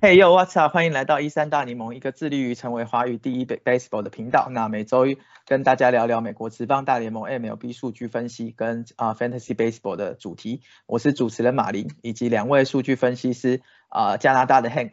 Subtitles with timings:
[0.00, 0.74] Hey yo，What's up？
[0.74, 4.50] 欢迎来到一三大联盟，一个致力于成为华语第一 baseball 的频道。
[4.50, 5.16] 那每周一
[5.46, 10.60] 跟大家聊聊美国职棒大联盟 MLB 数据分析跟啊 Fantasy Baseball 的主题。
[10.84, 14.92] 我是主持人马林，以及两位数据分析师啊加拿大的 Hank。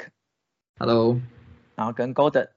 [0.79, 1.19] Hello。
[1.75, 2.47] 然后跟 Golden。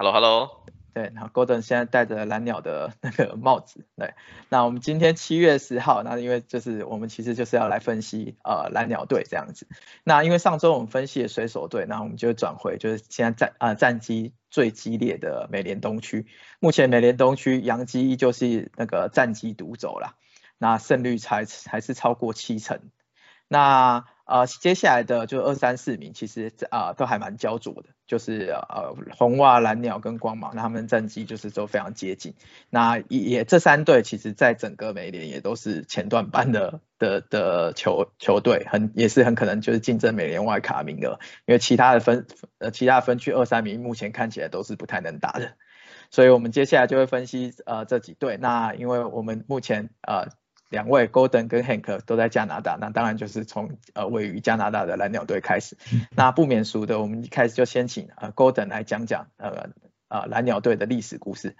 [0.00, 0.64] Hello，Hello。
[0.94, 3.84] 对，然后 Golden 现在戴着蓝鸟的那个帽子。
[3.98, 4.14] 对，
[4.48, 9.68] 那我们今天七月十号，那因为就是我们其实就是要来分析呃蓝鸟队这样子。
[10.02, 16.26] 那因为上周我们分析了水手队，那我们就转回就是现在战啊战绩最激烈的美联东区。
[16.60, 20.14] 目前美联东区洋基依旧是那个战绩独走啦，
[20.56, 22.80] 那胜率才还是超过七成。
[23.48, 32.34] 那呃，接下来的就二三四名，其实啊都还蛮焦灼的，就是呃红袜、蓝鸟跟光芒，那他们战绩就是都非常接近。
[32.68, 42.26] 那也这三队其实在整个美联也都是前段班的的的球球队，很也是很可能就是竞争美联外卡名额，因为其他的分
[42.58, 45.52] 呃其他分区二三名目前看起来都是不太能打的，
[46.10, 48.38] 所以我们接下来就会分析呃这几队。
[48.38, 50.39] 那因为我们目前呃。
[50.70, 55.76] 两位 Golden 跟 Hank 都在加拿大，那当然就是从呃位于加拿大的蓝鸟队开始。
[56.16, 59.70] 那不免俗的，我们一开始就先请呃 Golden 来讲讲呃
[60.08, 61.56] 呃蓝鸟队的历史故事。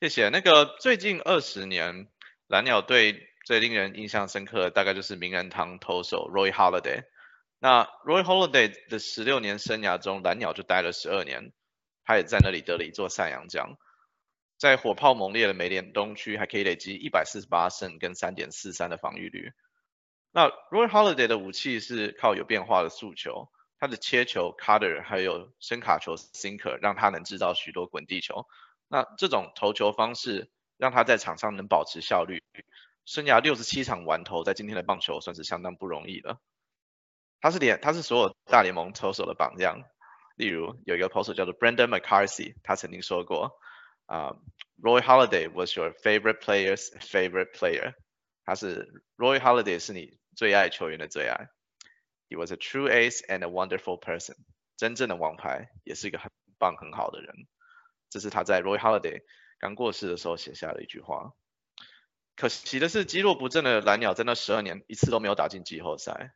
[0.00, 0.30] 谢谢。
[0.30, 2.08] 那个最近二十年，
[2.46, 7.04] 蓝鸟队最令人印象深刻的大概就是名人堂投手 Roy Holiday。
[7.58, 11.52] 那 Roy Holiday 的十六年生涯中，蓝鸟就待了十二年，
[12.04, 13.76] 他也在那里得了一座赛扬奖。
[14.58, 19.52] 在火炮猛烈的美联东区，还可以累积一百四十八胜跟三点四三的防御率。
[20.32, 23.48] 那 Roy Holiday 的武器是靠有变化的速球，
[23.78, 28.46] 他的切球 Cutter 还有深卡球 Sinker，让他能制造许多滚地球。
[28.88, 32.42] 那这种投球方式让他在场上能保持效率。
[33.04, 36.40] 生涯六十七场完投，在今天的棒球算是相当不容易了。
[37.40, 39.82] 他是联他是所有大联盟投手的榜样。
[40.34, 43.58] 例如有一个投手叫做 Brandon McCarthy，他曾经说过。
[44.06, 44.36] 啊
[44.80, 47.94] ，Roy Holiday was your favorite player's favorite player。
[48.44, 51.48] 他是 Roy Holiday 是你最爱球员的最爱。
[52.28, 54.36] He was a true ace and a wonderful person。
[54.76, 57.46] 真正的王牌，也是一个很棒很好的人。
[58.10, 59.22] 这是他在 Roy Holiday
[59.58, 61.32] 刚过世的时候写下的一句话。
[62.36, 66.34] 可惜的是，积弱不振的蓝鸟在那十二年一次都没有打进季后赛。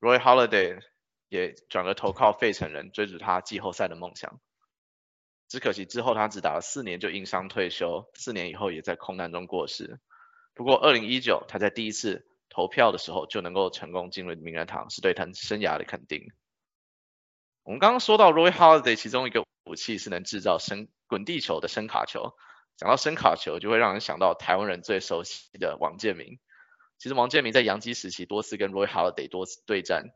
[0.00, 0.80] Roy Holiday
[1.28, 4.40] 也转而投靠费城人，追逐他季后赛的梦想。
[5.48, 9.98] 只可惜之后他只打了四年就因伤退休，四年以后也在空难中过世。
[10.54, 16.28] 不过二零一九他在第一次投票的时候就能够成功进入名人堂，是对他生涯的肯定。
[17.62, 22.34] 我们刚刚说到 Roy Holiday 其中一个武器是能制造深滚地球的声卡球，
[22.76, 26.38] 讲到声卡球就会让人想到台湾人最熟悉的王建民。
[26.98, 30.10] 其实王建民在洋基时期多次跟 Roy Holiday 多次对战。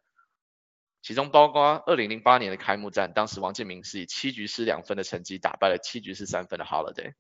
[1.02, 7.14] 其中包括二零零八年的开幕战，当时王建民是以七局失两分的成绩打败了七局失三分的 Holiday。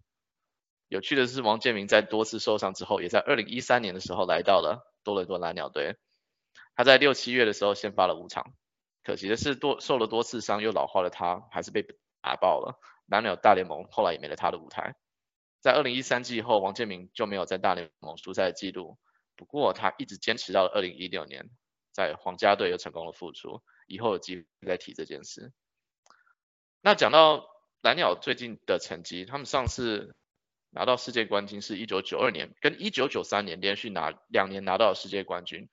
[0.88, 5.96] 有趣的是，王建民在多次受伤之后，也在二零一三年的时候来到了多伦多蓝鸟队。
[6.76, 8.54] 他在六七月的时候先发了五场，
[9.02, 11.84] 可惜的是多受了多次伤又老化的他，还是被
[12.20, 12.78] 打爆了。
[13.06, 14.94] 蓝鸟大联盟后来也没了他的舞台。
[15.60, 18.98] 在二零一三季后，王建民就没有在大联盟出赛的记录，
[19.34, 21.50] 不过他一直坚持到了二零一六年，
[21.92, 23.62] 在皇家队又成功的复出。
[23.86, 25.52] 以后有机会再提这件事。
[26.80, 27.48] 那讲到
[27.80, 30.14] 蓝鸟最近的成绩，他们上次
[30.70, 35.68] 拿到世界冠军是一九九二年，跟一九九三年连续拿两年拿到世界冠军。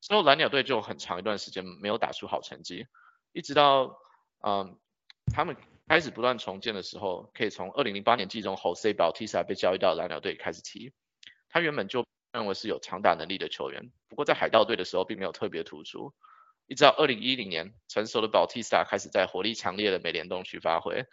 [0.00, 2.86] 之后蓝鸟队就很长一段时间没有打出好成绩，
[3.32, 3.98] 一直到
[4.46, 4.78] 嗯
[5.32, 5.56] 他们
[5.88, 10.92] 开始不断重建的时候，可以从二零零八年季中 Jose Bautista 被交易到蓝鸟队开始提。
[11.48, 16.14] 他原本就认为是有长打能力的球员，不过在海盗队的时候并没有特别突出。
[16.68, 21.06] 一直到二零一零年，成熟的 Bautista 开始在火力强烈的美联东区发挥。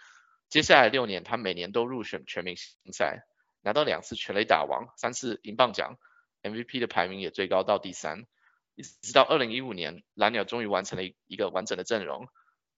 [0.49, 3.25] 接下来六年，他每年都入选全明星赛，
[3.61, 5.97] 拿到两次全垒打王，三次银棒奖
[6.43, 8.25] ，MVP 的排名也最高到第三。
[8.75, 12.27] 一直到二零一五年，蓝鸟终于完成了一个完整的阵容。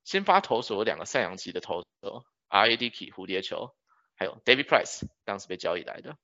[0.03, 3.75] 先发投手有两个赛扬级的投手，Radke 蝴蝶球，
[4.15, 6.15] 还有 David Price 当时被交易来的，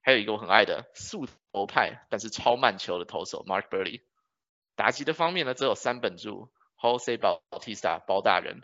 [0.00, 4.00] 还有一个我很爱的速投派但是超慢球的投手 Mark Burley。
[4.80, 8.62] 打击的方面呢，只有三本柱：Jose Bautista 包大人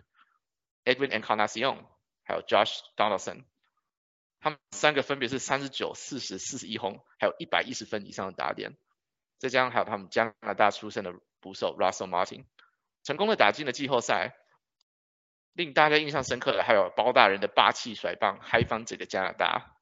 [0.82, 1.84] ，Edwin Encarnacion，
[2.24, 3.44] 还有 Josh Donaldson。
[4.40, 8.78] 他们三个分别是三十九、四十、四十一轰，还有一百一十分以上的打点。
[9.36, 12.46] 再加上还有他们加拿大出身的捕手 Russell Martin，
[13.02, 14.34] 成功的打进了季后赛。
[15.52, 19.76] 令大家印象深刻的还有包大人的霸气甩棒，嗨翻整个加拿大。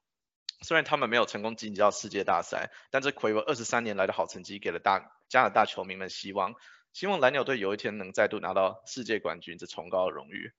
[0.61, 6.55] 虽然他们没有成功晋级到世界大赛，但这魁违二十三年来的好成绩，给了大加拿大球迷们希望，
[6.93, 10.51] 希望蓝鸟队有一天能再度拿到世界冠军这崇高的荣誉。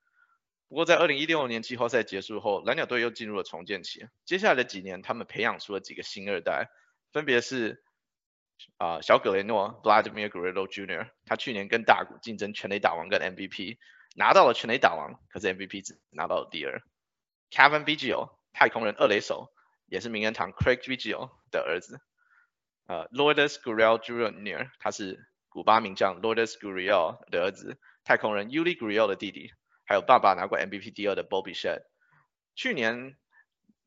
[0.68, 4.06] 不过在二零一六年季后赛结束后，蓝鸟队又进入了重建期。
[4.24, 6.68] 接下来的几年，他们培养出了几个新二代，
[7.12, 7.82] 分别是
[8.76, 13.78] 啊小葛雷诺 （Vladimir Guerrero Jr.），他去年跟大谷竞争全垒打王跟 MVP，
[14.16, 16.82] 拿到了全垒打王，可是 MVP 只拿到了第二。
[17.50, 19.52] Kevin Biggio，太空人二垒手。
[19.88, 22.00] 也是名人堂 Craig Biggio 的儿子，
[22.86, 29.50] 呃，Lourdes Gurriel Jr.，他是古巴名将 Lourdes Guriel 的儿子，太空人 Uli Guriel 的弟弟，
[29.84, 31.82] 还有爸爸拿过 MVP 第二的 Bobby Shed。
[32.54, 33.16] 去年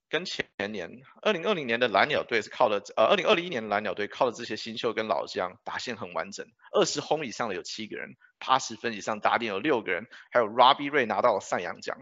[0.10, 11.98] 跟前年，二零二零年的蓝鸟队是靠了，呃，二零二零一年的蓝鸟队靠了这些新秀跟老将，打线很完整，二十轰以上的有七个人，八十分以上打点有六个人，还有 Robbie Ray 拿到了赛扬奖。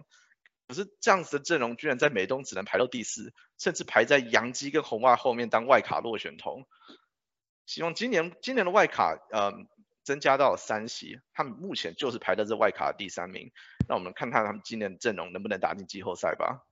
[0.68, 6.68] 可是这样子的阵容，居然在美东只能排到第四，甚至排在洋基跟红袜后面当外卡落选筒。
[7.66, 9.54] 希望今年今年的外卡，呃，
[10.04, 13.52] 增加到三席，他们目前就是排在这外卡第三名。
[13.88, 16.64] 那我们看看他们今年的阵容能不能打进季后赛吧。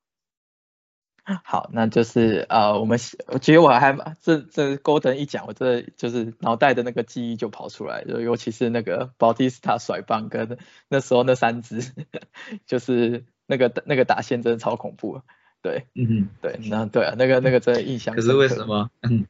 [1.44, 10.58] 好，那就是呃，我们我觉得我还这这勾登一讲，我这就是脑袋的那个记忆就跑出来，就尤其是那个保蒂斯塔甩棒跟
[10.90, 11.94] 那时候那三只，
[12.68, 13.26] 就是。
[13.48, 15.22] 那个那个打线真的超恐怖，
[15.62, 18.16] 对，嗯，对，那对啊，那个那个真的印象。
[18.16, 18.90] 可是为什么？
[19.02, 19.26] 嗯，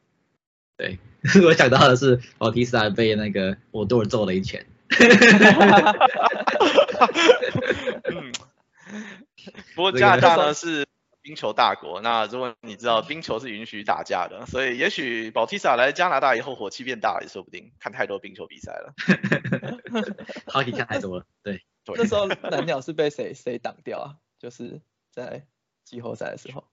[0.78, 1.00] 对，
[1.46, 4.66] 我想到的是，奥蒂斯还被那个我多尔揍了一拳。
[8.04, 8.32] 嗯，
[9.76, 10.86] 不过加拿大呢 是
[11.22, 17.72] 冰球大国，那如果你知道冰球是允许打架的，所以也许保提萨来加拿大以后火气变大也说不定。
[17.80, 18.94] 看太多冰球比赛了，
[20.46, 21.64] 好几看太多了，对。
[21.96, 24.18] 那时候蓝鸟是被谁谁挡掉啊？
[24.40, 25.46] 就是在
[25.84, 26.64] 季后赛的时候。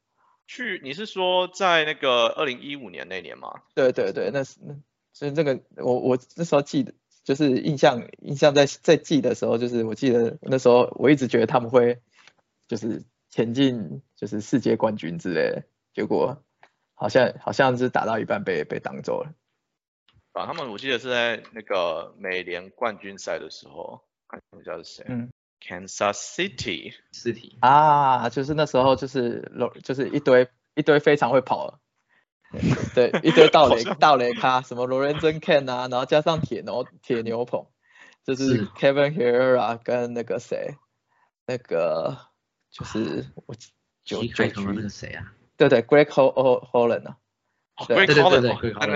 [0.47, 3.63] 去，你是说在那个二零一五年那年吗？
[3.75, 4.75] 对对对，那是那
[5.13, 6.93] 所以这个我我那时候记得，
[7.25, 12.01] 就是印象印象在在记的时候，就是我记得那时候我一直觉得他们会
[12.67, 15.63] 就是前进就是世界冠军之类的，
[15.95, 16.43] 结果
[16.95, 19.33] 好像好像是打到一半被被挡走了。
[20.33, 24.03] 啊，他们我记得是在那个美联冠军赛的时候。
[24.57, 25.05] 你知道是谁？
[25.09, 25.31] 嗯
[25.61, 29.51] ，Kansas City City 啊，就是那时候就是
[29.83, 31.79] 就是一堆一堆非常会跑，
[32.95, 37.67] 对，一堆盗 雷盗雷咖，什么 Lorenzen Ken 啊，然后加上铁牛铁牛棚，
[38.25, 40.77] 就是 Kevin Herrera 跟那个谁，
[41.47, 42.19] 那个
[42.71, 43.55] 就是我
[44.05, 45.33] 九九局那个谁啊？
[45.57, 47.19] 对对，Greg Holland 啊。
[47.87, 48.51] 对对对对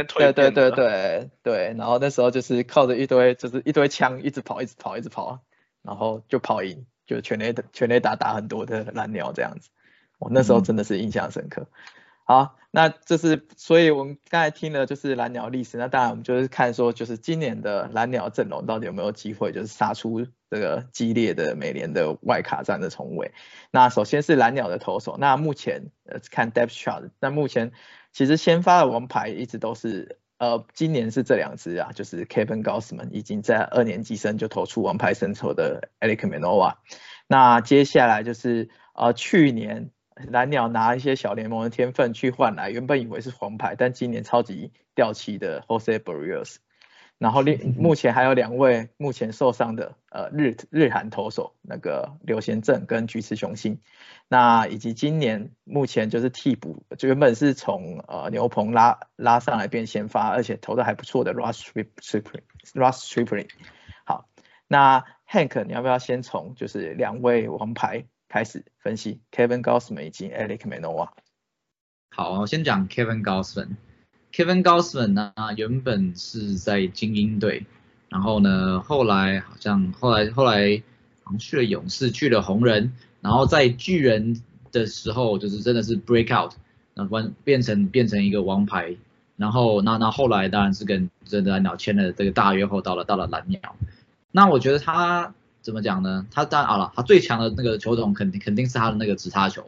[0.04, 5.40] 对对对对对，然后那时候就是靠着一堆就是一堆枪一直跑一直跑一直跑，
[5.82, 9.70] 然后就跑赢，就全垒全垒打打很多的蓝鸟这样子，
[10.18, 11.66] 我那时候真的是印象深刻。
[12.24, 23.32] 好，那这是所以我们刚才听了就是蓝鸟历史，那当然我们就是看说就是今年的蓝鸟阵容到底有没有机会就是杀出这个激烈的美联的外卡战的重围。
[23.70, 27.72] 那首先是蓝鸟的投手，那目前呃看 depth chart，那目前。
[28.16, 36.76] 其实先发的王牌一直都是，呃，今年是这两支啊，就是 Kevin Gausman 已经在二年级生就投出王牌神投的 Alex Manoa。
[37.26, 46.56] 那接下来就是呃去年蓝鸟拿一些小联盟的天分去换来，原本以为是黄牌，但今年超级掉漆的 Jose Barrios。
[47.18, 53.80] 然后另目前还有两位目前受伤的呃日日韩投手，那个刘贤正跟菊池雄心，
[54.28, 61.62] 那以及今年目前就是替补，就原本是从呃牛棚拉拉上来变先发，而且投的还不错的 Russ
[62.02, 63.48] Stripling，Russ Stripling。
[64.04, 64.28] 好，
[64.68, 71.08] 那 Hank 你要不要先从就是两位王牌开始分析，Kevin Gausman 以及 Alec Manoa？
[72.10, 73.76] 好，我先讲 Kevin Gausman。
[74.36, 77.64] Kevin Gausman 呢，原本是在精英队，
[78.10, 80.82] 然后呢，后来好像后来后来
[81.24, 86.52] 好像去了勇士，去了红人，然后在巨人的时候，就是真的是 break out，
[86.92, 88.94] 那完变成变成一个王牌，
[89.38, 93.58] 然后那那后来当然是跟真的蓝鸟签了这个大约后，到了到了蓝鸟。
[94.32, 96.26] 那我觉得他怎么讲呢？
[96.30, 99.64] 他当然好了，他最强的那个球种肯定肯定是他的那个直插球，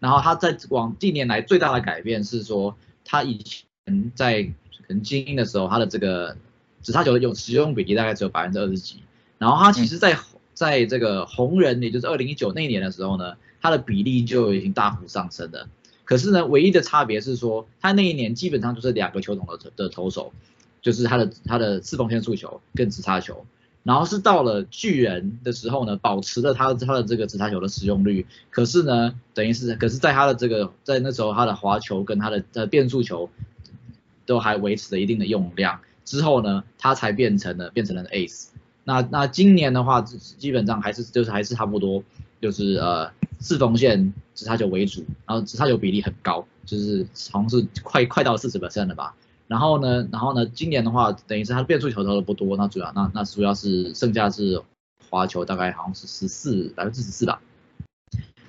[0.00, 3.64] 然后他在往近年来最大的改变是说他以前
[4.14, 6.36] 在可能精英的时候，他的这个
[6.82, 8.96] 直插球的用使用比例大概只有百分之二十几。
[9.38, 10.16] 然后他其实，在
[10.54, 15.68] 在这个红人，也就是二零一九那年的时候呢，他的比例就已经大幅上升了。
[16.04, 20.32] 可是呢，唯一的差别是说，他那一年基本上就是两个球种的的投手，
[20.80, 23.44] 就是他的他的四缝线速球跟直插球。
[23.82, 33.28] 然后是到了巨人的时候呢，保持了他他的这个直插球的使用率，可是呢，等于是可是在他的这个在那时候他的滑球跟他的呃变速球
[34.26, 38.48] 都还维持了一定的用量，之后呢，他才变成了变成了 ace。
[38.84, 42.02] 那那今年的话，基本上还是就是还是差不多，
[42.40, 49.14] 就是呃四缝线直插球为主，然后直插球比例很高，就是好像是快快到四十 percent 了吧。
[49.46, 54.62] 然后呢，然后呢，今年的话，等于是他变速球投的不多，那主要那那主要是剩下是
[55.10, 57.40] 滑球，大概好像是十四百分之十四吧。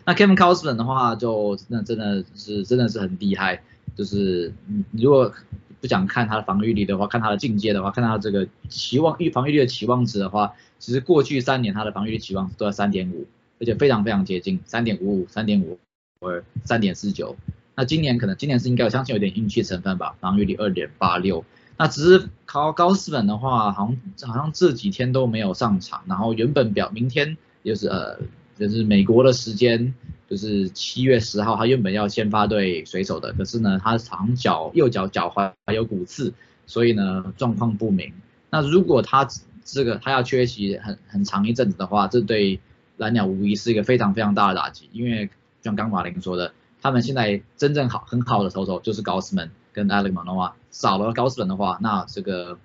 [0.05, 3.61] 那 Kevin c o s m a n 的话，就那真的是真的是很厉害，
[3.95, 4.53] 就是
[4.91, 5.33] 你如果
[5.81, 13.27] 不想看他的防御力的话，看他的进阶的话，看他这个期望预防御率的期望值的话，其实过去三年他的防御率期望值都在三点五，
[13.59, 15.77] 而且非常非常接近三点五五、三点五
[16.19, 17.35] 或三点四九。
[17.75, 21.43] 那今年可能今年是应该我相信有点运气成分吧，防御率二点八六。
[21.75, 28.19] 那只是考高斯本的话，好像好像这几天都没有上场，然后原本表明天就是呃
[28.57, 29.93] 就是美国的时间
[30.33, 36.33] 就是七月十号，他原本要先发对水手的，可是呢他长脚右脚脚踝还有骨刺，
[36.65, 38.13] 所以呢状况不明。
[38.49, 39.27] 那如果他
[39.63, 42.59] 这个他要缺席很很长一阵子的话，这对
[42.97, 45.29] 蓝鸟无疑是一个非常非常大的打击，因为
[45.61, 46.51] 像刚马林说的。
[46.81, 52.57] 他们现在真正好很好的投手就是高斯门跟 Alex Manoa，少了高斯门的话，那这个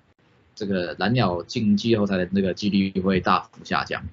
[0.55, 4.03] 这个蓝鸟进季后赛的那个几率会大幅下降。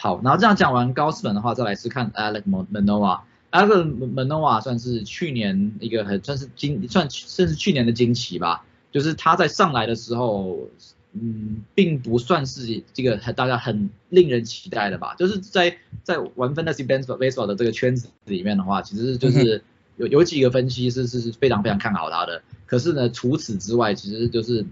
[0.00, 3.20] 好，然后这样讲完高斯本的话，再来是看 Alex Manoa。
[3.50, 10.68] Alex Manoa 算是去年一个很算是惊算甚至去年的惊奇吧，就是他在上来的时候。
[11.12, 15.16] 嗯，并不算是这个很大家很令人期待的吧？
[15.18, 19.60] 就是在在玩 fantasy baseball 的这个圈子里面的话，其实就是
[19.96, 22.40] 有有几个分析是是是非常非常看好他的。
[22.64, 24.64] 可是呢，除此之外，其实就是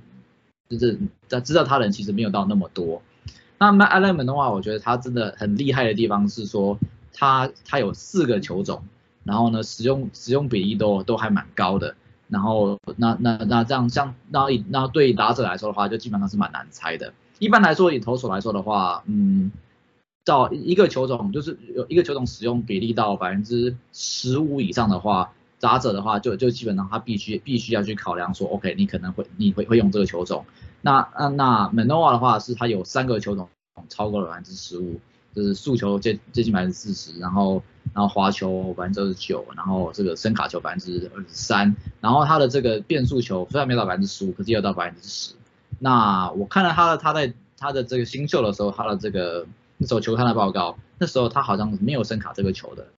[0.69, 3.03] 就是在知道他人其实没有到那么多。
[3.59, 6.79] 那 Matt Allen 的话，我觉得他真的很厉害的地方是说，
[7.13, 8.85] 他他有四个球种，
[9.25, 11.97] 然后呢，使用使用比例都都还蛮高的。
[12.29, 17.13] 然后那那那这样像那那对打者来说的话，就基本上是蛮难猜的。
[17.39, 19.51] 一般来说，以投手来说的话，嗯，
[20.25, 30.45] 到一个球种就是有一个球种使用比例到百分之十五以上的话，打者的话就就基本上他必须必须要去考量说，OK，你可能会你会会用这个球种。
[30.83, 33.49] 那那那 Manoa 的话是他有三个球种
[33.89, 35.01] 超过了百分之十五。
[35.35, 37.63] 就是速球接接近百分之四十，然后
[37.95, 45.35] 然后滑球百分之二十九，然后这个声卡球百分之二十三，然后他的这个变速球虽然没到百分之十五，可是有到百分之十。
[45.79, 52.89] 那我看了他的他在他的这个新秀的时候，他的这个那时候球探的报告，那时候他好像没有声卡这个球的，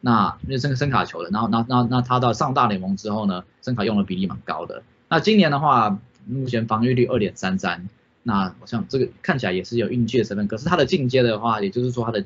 [0.00, 4.82] 那没有声声卡球的，然后那那那他到上大联盟之后呢，声卡用的比例蛮高的。
[5.08, 7.88] 那今年的话，目前防御率二点三三。
[8.24, 12.24] 那我想这个看起来也是有运气的成分，可是它的进阶的话，也就是说它的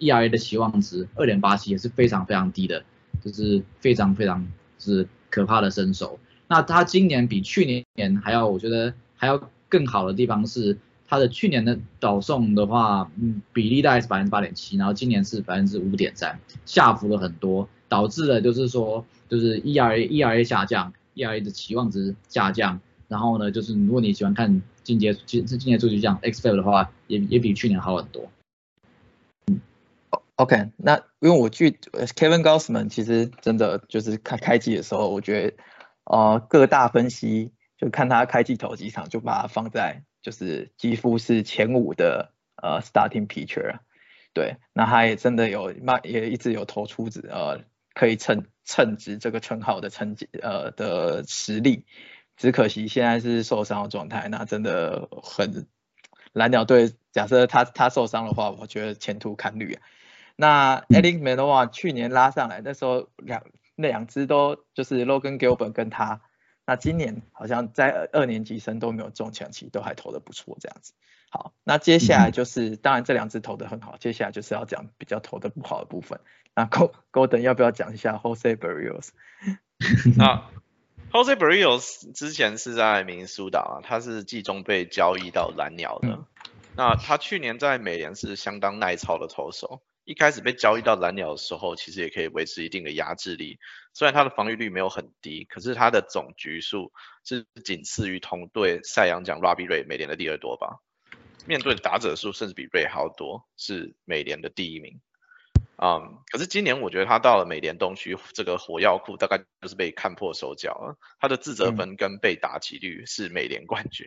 [0.00, 2.84] ERA 的期望值二点八七也是非常非常低的，
[3.24, 4.46] 就是非常非常
[4.80, 6.18] 是可怕的身手。
[6.48, 10.76] 那它今年比去年还要，我觉得还要更好的地方是，
[11.06, 22.80] 它的去年的导送的话，嗯，比例大概是百分之八点七，然后今年是百分之五点三，下浮了很多，导致了就是说，就是 ERA ERA 下降，ERA 的期望值下降。
[23.08, 28.30] 然后呢，就是如果你喜欢看进阶进进阶数据像 Excel 的话，也也比去年好很多。
[29.46, 29.60] 嗯
[30.36, 35.56] ，OK，那因为我据 Kevin Gossman 其实真的就是开开机的时候，我觉得
[36.04, 43.78] 呃各大分析就看他开机头几场就把它放在就是几乎是前五的呃 starting pitcher，
[44.34, 51.86] 对，那他也真的有卖也一直有投出子呃可以称称职这个称号的成绩呃的实力。
[52.38, 55.66] 只可惜现在是受伤的状态，那真的很
[56.32, 56.94] 蓝鸟队。
[57.12, 59.82] 假设他他受伤的话，我觉得前途堪虑啊。
[60.36, 63.42] 那 Alex Manoa 去年拉上来，那时候两
[63.74, 66.20] 那两只都就是 Logan Gilbert 跟他。
[66.64, 70.92] 那今年好像在二年级生都没有中强期，都还投的不错这样子。
[71.30, 76.20] 好，那接下来就是当然这两只投的很好，接下来就是要讲比较投的不好的部分。
[76.54, 79.08] 那 Golden 要不要讲一下 Jose Barrios？
[80.22, 80.52] 啊。
[81.10, 86.26] Jose Barrios 之前是在明苏达啊，他是季中被交易到蓝鸟的。
[86.76, 93.58] 那他去年在美联是相当耐操的投手，一开始被交易到蓝鸟的时候，其实也可以维持一定的压制力。
[93.94, 96.92] 虽然他的防御率没有很低，可是他的总局数
[97.24, 100.78] 是仅次于同队赛扬奖 Robbie Ray 美联的第二多吧。
[101.46, 102.86] 面对打者数甚至比 Ray
[103.16, 105.00] 多，是美联的第一名。
[105.80, 110.98] 嗯，可是今年我觉得他到了美联东区这个火药库，大概就是被看破手脚了。
[111.20, 114.06] 他的自责分跟被打击率是美联冠军，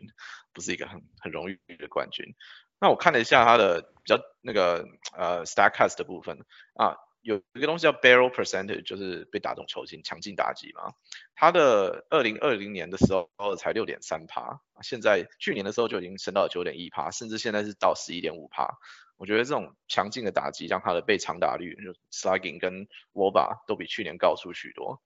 [0.53, 2.35] 不是一个很很容易的冠军。
[2.79, 4.85] 那我看了一下他的比较那个
[5.15, 6.39] 呃 Statcast 的部分
[6.73, 6.97] 啊。
[7.23, 10.93] 有一个东西叫 barrel percentage，就是被打中球进强劲打击嘛。
[11.35, 18.73] 他的二零二零年的时候才六点三趴，现在去年的时候就已经升到了九点一趴，甚至现在是到十一点五趴。
[19.21, 24.99] 我觉得这种强劲的打击让他的被长打率，就 slugging 跟 woba 都比去年高出许多。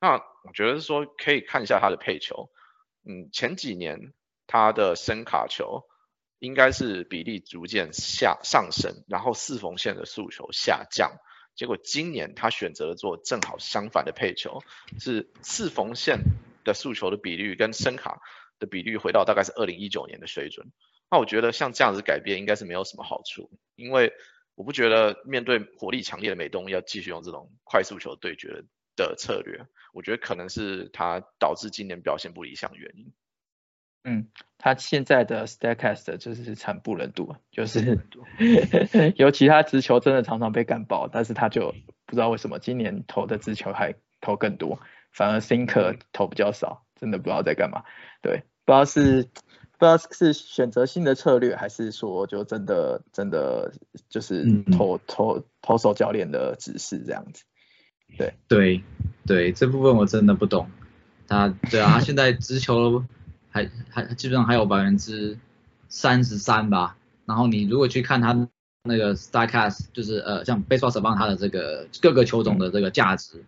[0.00, 2.48] 那我觉得说可以看一下他的配球，
[3.06, 4.14] 嗯，前几年
[4.46, 5.84] 他的声卡球。
[6.40, 11.12] 应该是比例逐渐下上升，然后四缝线的诉求下降。
[11.54, 14.58] 结果今年他选择了做正好相反的配球，
[15.00, 16.18] 是四缝线
[16.62, 18.20] 的诉求的比率跟声卡
[18.58, 20.70] 的比率回到大概是二零一九年的水准。
[21.10, 24.12] 那我觉得像这样子改变应该是没有什么好处，因为
[24.54, 28.64] 我不觉得面对火力强烈的美东要继续用这种快速球对决
[28.96, 29.66] 的策略。
[29.92, 33.12] 我觉得可能是他导致今年表现不理想的原因。
[34.06, 38.00] 嗯，他现在的 Statcast 就是惨不忍睹，就是
[39.16, 44.78] 尤 其他直球真的常常被干爆，但是他就不知道为什么今年投的直球还投更多，
[45.10, 47.84] 反而 Sinker 投比较少，真的不知道在干嘛。
[48.20, 49.30] 对，不知道是
[49.78, 53.72] 不知道是选择性的策略，还是说就真的真的
[54.08, 57.44] 就是投投投手教练的指示这样子。
[58.16, 58.82] 对对
[59.26, 60.68] 对，这部分我真的不懂。
[61.26, 63.04] 他对啊，他现在直球。
[63.56, 65.38] 还还基本上还有百分之
[65.88, 68.48] 三十三吧，然后你如果去看他
[68.82, 73.44] 那个 Starcast，就是呃像 Baseball 手棒他的这个各个球种的这个价值，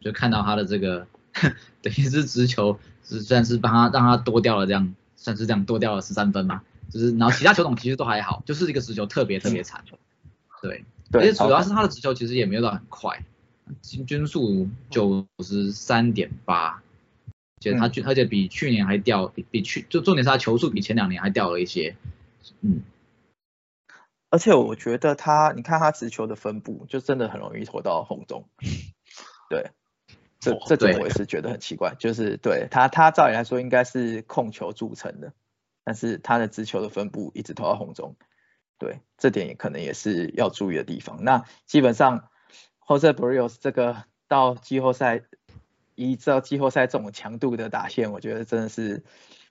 [0.00, 1.06] 就看到他的这个
[1.82, 9.84] 等于是直球是算是帮他让他多掉了这样，算是这样多掉了十三分嘛，就是然后其他球种其实都还好， 就是一个直球特别特别惨，
[10.62, 13.22] 对，而且主要是他的直球其实也没有到很快，
[13.82, 16.82] 平均速九十三点八。
[17.62, 21.94] 且他而且比去年还掉，比比去就重点是他球速比前两年还掉了一些，
[22.62, 22.80] 嗯，
[24.30, 28.48] 而且我觉得他，你看他直球的分布，就真的很容易投到红中，
[29.50, 29.72] 对，
[30.40, 35.32] 这这点我也是觉得很奇怪，就是对他他照理来说应该是控球著称的，
[35.84, 38.16] 但是他的直球的分布一直投到红中，
[38.78, 41.22] 对，这点也可能也是要注意的地方。
[41.22, 42.28] 那基本上
[42.86, 45.22] ，Jose Barrios 这个到季后赛。
[45.96, 49.04] 依照季后赛这种强度的打线，我觉得真的是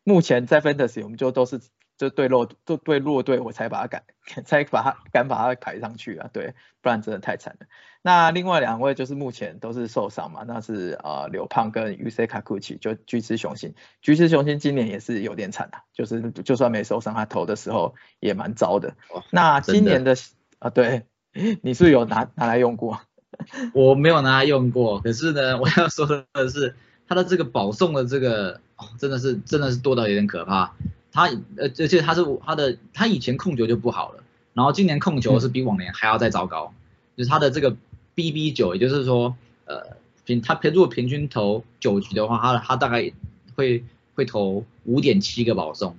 [0.03, 1.61] 目前在 Fantasy 我们就都是
[1.95, 4.03] 就对弱对对弱队，我才把他赶
[4.45, 7.67] 才把他敢把他排上去啊，对，不然真的太惨了。
[8.01, 18.95] 那另外两位就是目前都是受伤嘛，那是呃刘胖跟 u c Kakuchi 就巨齿雄心，巨齿雄心今年也是有点惨啊，就是就算没受伤，他投的时候也蛮糟的。
[19.31, 20.15] 那今年的
[20.59, 21.03] 啊，对，
[21.61, 23.01] 你是有拿拿来用过？
[23.75, 28.61] 我没有拿来用过，可是呢，我要说的是，他的这个保送的这个，
[28.97, 30.73] 真的是真的是多到有点可怕。
[31.11, 31.25] 他
[31.57, 36.73] 呃，而且他是他的，他以前控球就不好了，然后今年控球是比往年还要再糟糕。
[37.17, 37.75] 就是它的这个
[38.19, 43.11] BB 九，也就是说，呃，平他平如果平均投九局的话，他他大概
[43.55, 43.83] 会
[44.15, 45.97] 会投五点七个保送，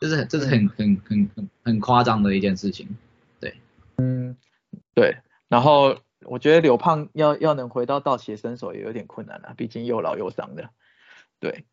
[0.00, 2.96] 这是这是很很很很很夸张的一件事情。
[3.40, 3.54] 对，
[3.98, 4.36] 嗯，
[4.94, 5.98] 对，然后。
[6.26, 10.70] 我觉得刘胖要要能回到道奇身手也有点困难了，毕竟又老又伤的。
[11.38, 11.66] 对，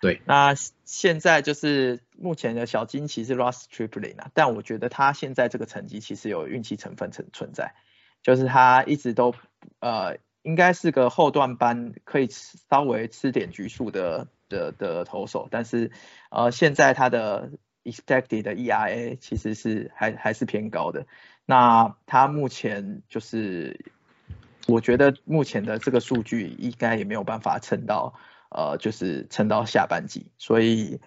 [0.00, 0.20] 对。
[0.24, 7.76] 那现在就是目前的小金其实 Ross Tripling 啊，但我觉得他现在这个成绩其实有运气成分存存在，
[8.22, 9.34] 就是他一直都
[9.80, 15.90] 呃应该是个后段班可以稍微吃点局数的的的投手，但是
[16.30, 17.50] 呃现在他的
[17.84, 21.06] expected 的 ERA 其实是还还是偏高的。
[21.44, 23.84] 那他目前就是，
[24.68, 28.14] 我觉得目前的这个数据应该也没有办法撑到，
[28.48, 31.00] 呃，就是撑到下半季，所以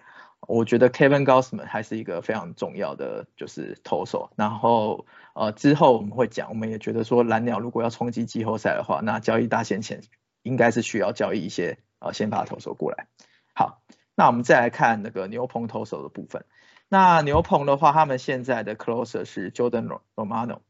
[0.46, 4.30] 我觉得 Kevin Gausman 还是一个非常重要的就是投手。
[4.36, 10.02] 然后呃之后我们会讲，我们也觉得说蓝鸟如果要冲击季后赛的话，那交易大限前
[10.42, 13.08] 应该是需要交易一些呃先发投手过来。
[13.54, 13.82] 好，
[14.14, 16.44] 那我们再来看那个牛棚投手的部分。
[16.88, 20.60] 那牛棚的话，他们现在的 closer 是 Jordan Romano，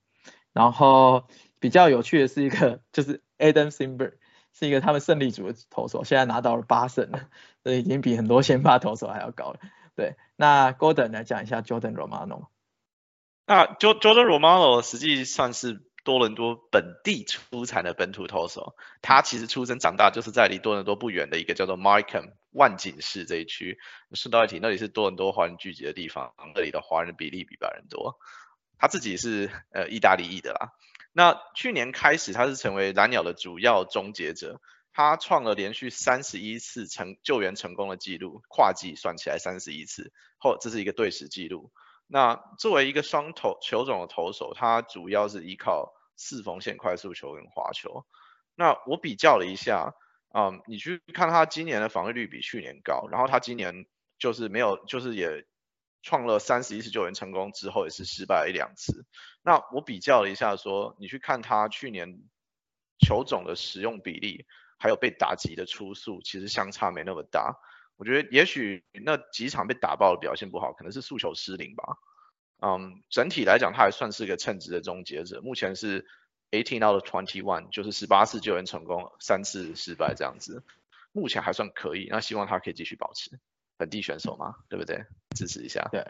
[0.54, 1.24] 然后
[1.60, 4.14] 比较有趣的是一个就是 Adam Simber，
[4.56, 7.28] 是一个他们胜利组的投手，现在拿到了八胜了，
[7.62, 9.60] 这已经比很多先发投手还要高了。
[9.94, 12.46] 对，那 Gordon 来讲一下 Jordan Romano。
[13.46, 22.32] 那 Jordan Romano 实际算是多伦多本地出产的本土投手，他其实出生长大就是在离多伦多不远的一个叫做 Markham。
[22.52, 23.78] 万景市这一区，
[24.14, 28.18] 顺道一提，那里是多伦多华人聚集的地方，那里的华人比例比白人多。
[28.78, 30.72] 他自己是呃意大利裔的啦。
[31.18, 34.60] 那去年开始，他是成为蓝鸟的主要终结者，
[34.92, 41.72] 他创了连续三十一次成救援成功的记录，跨季算起来三十一次，后这是一个队史记录。
[42.06, 48.04] 那作为一个双投球种的投手，他主要是依靠四缝线快速球跟滑球。
[48.54, 49.94] 那我比较了一下，
[50.34, 53.86] 嗯，你去看他今年的防御率比去年高，然后他今年
[54.18, 55.46] 就是没有，就是也
[56.06, 59.04] 创了三十一次救援成功之后，也是失败了一两次。
[59.42, 62.20] 那我比较了一下，说你去看他去年
[63.04, 64.46] 球种的使用比例，
[64.78, 67.56] 还有被打击的出速，其实相差没那么大。
[67.96, 71.98] 我觉得也许那几场被打爆的表现不好，可能是速球失灵吧。
[72.62, 76.06] 嗯，整体来讲，他还算是个称职的终结者，目前是。
[76.52, 80.62] Eighteen out of twenty one，就是十八次救援成功，三次失败这样子，
[81.10, 82.06] 目前还算可以。
[82.08, 83.40] 那希望他可以继续保持
[83.76, 85.04] 本地选手嘛，对不对？
[85.34, 85.88] 支持一下。
[85.90, 86.04] 对，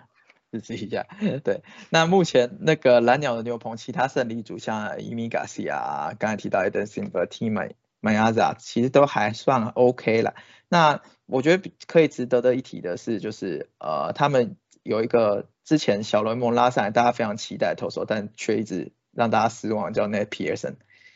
[0.52, 1.06] 支持一下。
[1.42, 10.34] 对，那目前那个蓝鸟的牛棚，其他胜利组像伊米加西啊，刚才提到 Eden Simber、T 麦麦亚扎，其实都还算 OK 了。
[10.68, 18.92] 那我觉得可以值得的一提的是，就是呃，他们有一个之前小联盟拉上来，大家非常期待投手，但却一直。
[19.16, 20.74] 让大家失望，叫 Nate Pearson，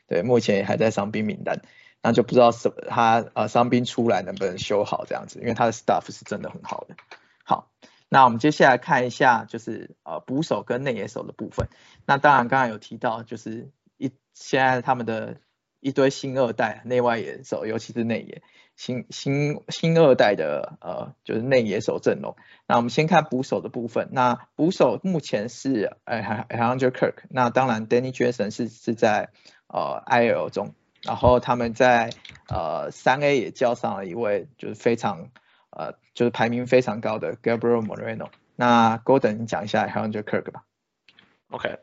[0.08, 1.60] 对，目前还在伤兵名单，
[2.02, 6.94] 那就不知道什他呃伤兵出来能不能修好这样子，因为他的 stuff 是真的很好的。
[7.44, 7.70] 好，
[8.08, 11.68] 那我们接下来看一下就是呃捕手跟内野手的部分。
[12.06, 15.36] 那当然刚刚有提到就是一现在他们的
[15.80, 18.42] 一堆新二代内外野手，尤其是内野。
[18.76, 22.34] 新新新二代的呃，就是内野手阵容。
[22.66, 24.08] 那我们先看捕手的部分。
[24.12, 27.16] 那捕手目前是哎还还 Andrew Kirk。
[27.28, 29.28] 那当然 Danny Jason 是是在
[29.66, 32.10] 呃 IL 中，然后他们在
[32.48, 35.30] 呃三 A 也叫上了一位就是非常
[35.70, 38.28] 呃就是排名非常高的 Gabriel Moreno。
[38.56, 40.64] 那 Golden 你讲一下 Andrew Kirk 吧。
[41.50, 41.78] OK。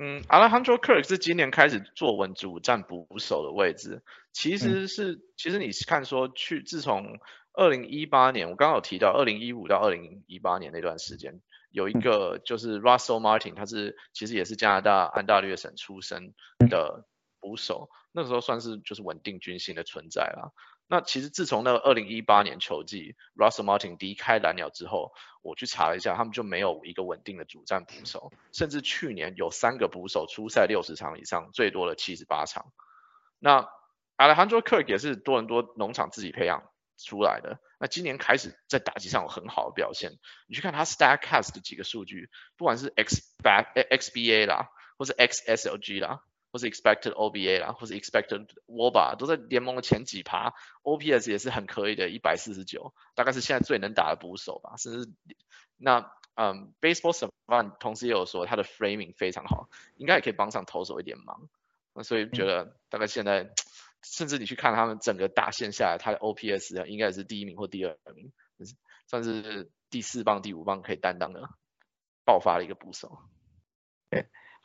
[0.00, 4.00] 嗯，Alejandro Kirk 是今年开始坐稳主战捕手的位置，
[4.32, 7.18] 其实是，其实你看说去，自从
[7.52, 11.40] 二零一八年，我刚刚有提到二零一五到二零一八年那段时间，
[11.72, 16.32] 有一个就是 Russell Martin，他是其实也是加拿大安大略省出生
[16.70, 17.04] 的
[17.40, 20.50] 捕手，那个时候算是就是稳定军心的存在啦。
[20.88, 32.72] 那其实自从那个二零一八年球季，Russell Martin 离开蓝鸟之后，我去查了一下，他们就没有一个稳定的主战捕手，甚至去年有三个捕手出赛六十场以上，最多的七十八场。
[33.38, 33.68] 那
[34.16, 40.18] Alejandro Kirk 也是多伦多农场自己培养出来的，那今年开始在打击上有很好的表现。
[40.48, 46.24] 你去看他 Statcast 的几个数据，不管是 XBA XBA 啦，或是 XSLG 啦。
[46.50, 54.76] 或是 expected OBA 啦，或是 expected WOBA 都在联盟的前几趴，OPS 也是很可以的，一百四十九，大概是现在最能打的捕手吧。
[54.76, 55.10] 甚至
[55.76, 61.48] 那嗯，Baseball Savant 同时也有说他的 framing 非常好，应该也可以帮上投手一点忙。
[61.94, 63.50] 那所以觉得大概现在，
[64.02, 68.32] 甚至你去看他们整个打线下来，他的 OPS 应该也是第一名或第二名，
[69.08, 71.48] 算是第四棒、第五棒可以担当的
[72.24, 73.18] 爆发的一个捕手。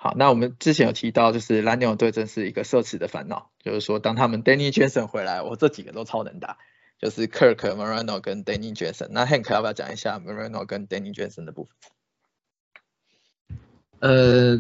[0.04, 6.58] 好，那我们之前有提到，就是蓝鸟队真是一个奢侈的烦恼，就是说当他们 Danny Jensen 回来，我这几个都超能打，
[7.00, 9.08] 就是 Kirk、Moreno 跟 Danny Jensen。
[9.12, 13.62] 那 Hank 要不要讲一下 Moreno 跟 Danny Jensen 的部分？
[14.02, 14.58] 呃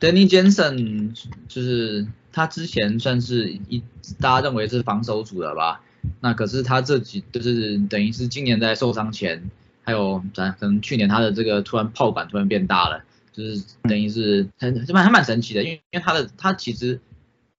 [0.00, 1.14] ，Danny Jensen
[1.48, 3.84] 就是他之前算是一
[4.18, 5.82] 大家认为是防守组的吧，
[6.20, 9.50] 那可是他这几就是等于是今年在受伤前，
[9.82, 13.04] 还有咱可能去年他的这个突然炮管突然变大了。
[13.36, 16.98] 就是等于是很蛮还蛮神奇的，因为因为他的他其实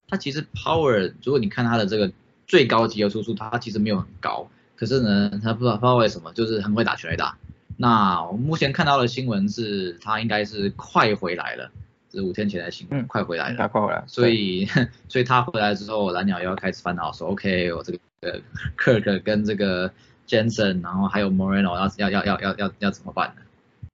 [0.08, 2.12] 他其实 power，如果你看他的这个
[2.48, 7.38] 最高级的输出，他其实没有很高，可是呢，他不知道不知道为什么，就是很会打全垒打。
[7.78, 11.70] 那我目前看到的新闻是，他应该是快回来了，
[12.12, 14.04] 是五天前的新闻，快回来了，快回来。
[14.08, 14.66] 所以
[15.08, 18.42] 所以他回来之后，蓝鸟又要开始烦恼说，OK，我这个
[18.76, 19.92] Kirk 跟这个
[20.28, 23.44] Jensen，然后还有 Moreno 要要要要要要怎么办呢？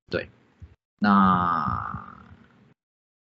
[0.10, 0.30] 对。
[1.04, 2.16] 那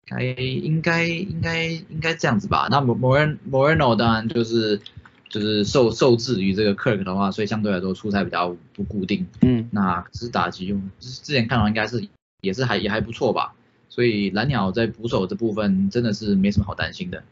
[0.07, 2.69] 该应该应该应该这样子吧。
[2.71, 4.81] 那 Moreno Moreno 当然就是
[5.29, 9.27] 就是受受制于这个 Kirk 的话，所以相对来说出赛比较不固定。
[9.41, 9.69] 嗯。
[9.73, 12.07] 那只是打击用，之前看到应该是
[12.43, 13.55] 也是还也还不错吧。
[13.89, 17.25] 所以蓝鸟在捕手这部分真的是没什么好担心的。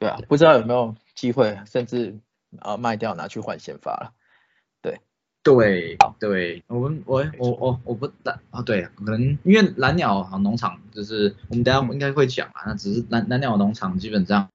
[0.00, 2.18] 对啊，不知道有没有机会，甚至
[2.58, 4.12] 啊卖掉拿去换先发了。
[5.42, 14.48] 对，对我们我我我我不蓝啊，对，可能因为蓝鸟农场就是我们等下应该会讲啊，那只是蓝蓝鸟农场基本上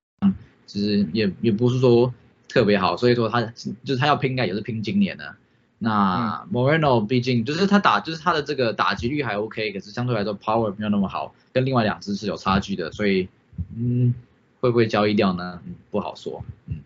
[0.65, 2.13] 其实也也不是说
[2.47, 5.35] 特别好，所以说他就是他要拼应该也是拼今年的。
[5.79, 13.29] 那 Moreno 毕竟就是他打就是他的这个打击率还 OK，可是相对来说 power 没有那么好，跟另外两只是有差距的，所以
[13.75, 14.15] 嗯，
[14.59, 15.61] 会不会交易掉呢？
[15.91, 16.43] 不好说。
[16.65, 16.81] 嗯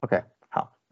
[0.00, 0.24] ，OK，好，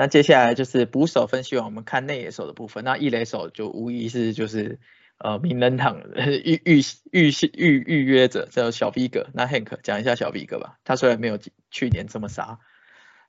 [0.02, 2.82] 那接下来就是捕手分析完，我们看内野手的部分。
[2.82, 4.80] 那一垒手就无疑是就是
[5.18, 6.02] 呃名人堂
[6.44, 9.28] 预预预预预约者叫小 V 哥。
[9.32, 11.38] 那 Hank 讲一下小 V 哥吧，他虽然没有
[11.70, 12.58] 去年这么杀，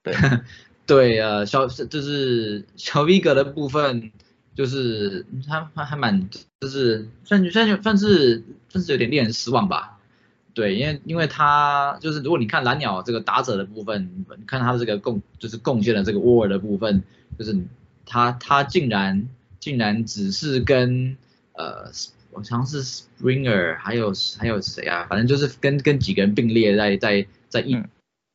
[0.02, 0.16] 对
[0.88, 4.12] 对呃小就是小 V 哥的部分。
[4.56, 9.93] 就是他他还蛮就是算算算是算是有点令人失望吧，
[10.54, 17.04] 对，因为因为他就是如果你看蓝鸟这个打者的部分，你看他的这个贡就是贡献的这个沃尔的部分，
[17.38, 17.58] 就是
[18.06, 19.28] 他他竟然
[19.60, 21.18] 竟然只是跟
[21.54, 21.92] 呃
[22.34, 27.72] 好像是 Springer 还有还有谁啊，反正就是跟跟几个人并列在在在一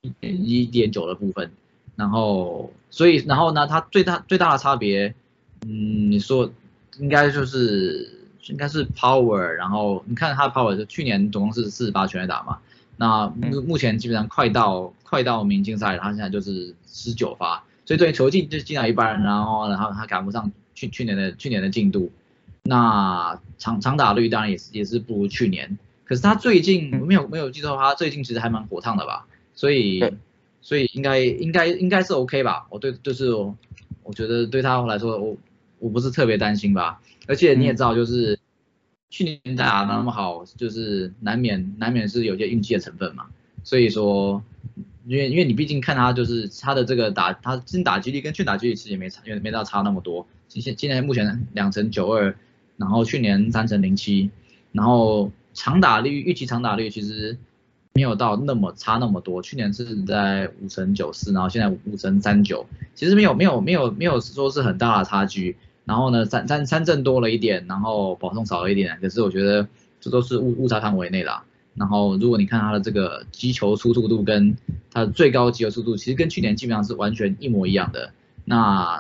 [0.02, 1.50] 一点一点九的部分，
[1.96, 5.14] 然后所以然后呢，他最大最大的差别。
[5.66, 6.52] 嗯，你说
[7.00, 8.17] 应该就是
[8.48, 12.58] 应该是 power，然后你看他的 power 就去年总共是四十八全垒打嘛，
[12.96, 22.11] 那目目前基本上快到快到明星赛，他现在就是十九发，所以对球进就进了一半，然后然后他赶不上去去年的去年的进度，
[22.62, 30.02] 那长长打率当然也是也是不如去年，可是他最近没有没有记错，他最近其实还蛮火烫的吧，所以
[30.62, 35.37] 所以应该应该应该是 OK 吧，我对就是我觉得对他来说我。
[35.80, 38.37] 我不是特别担心吧，而且你也知道，就是
[39.11, 43.27] 去年打那么好，就是难免难免是有些运气的成分嘛。
[43.64, 44.42] 所以说，
[45.07, 50.27] 因为因为你毕竟看他就是他的这个打，他新打击率跟去打击率其实也没差，也没到差那么多。
[50.49, 52.35] 现现在目前两成九二，
[52.77, 54.31] 然后去年三成零七，
[54.73, 57.37] 然后长打率预期长打率其实
[57.94, 65.57] 没有到那么差那么多，去年是在五成九四，然后现在五成三九，其实没有没有没有没有说是很大的差距。
[65.88, 69.66] 然后呢，三三三振多了一点，然后保送少了一点，可是我觉得
[70.01, 71.42] 这都是误误差范围内啦。
[71.74, 74.55] 然后如果你看他的这个击球出速度跟
[74.92, 78.12] 他的最高击球速度，其实跟去年基本上是完全一模一样的。
[78.44, 78.98] 那，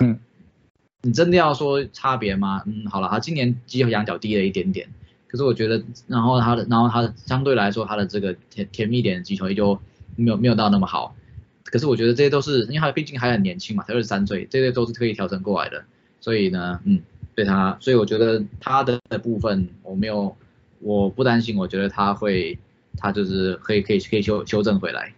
[1.02, 2.62] 你真的要说差别吗？
[2.64, 4.88] 嗯，好了，他今年击球仰角低了一点点，
[5.26, 9.78] 可是我觉得，然后他的，然后他相对来说他的这个甜甜蜜点击球也就
[10.16, 11.14] 没有没有到那么好。
[11.64, 15.84] 可是我觉得这些都是，因为他毕竟还很年轻嘛，才二十三岁，这些都是可以调整过来的。
[16.20, 17.02] 所以呢，嗯，
[17.34, 20.36] 对他，所以我觉得他的部分我没有，
[20.80, 22.58] 我不担心，我觉得他会，
[22.96, 25.14] 他就是可以可以可以修修正回来。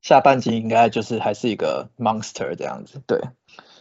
[0.00, 3.20] 下半季应该就是还是一个 monster 这样子，对，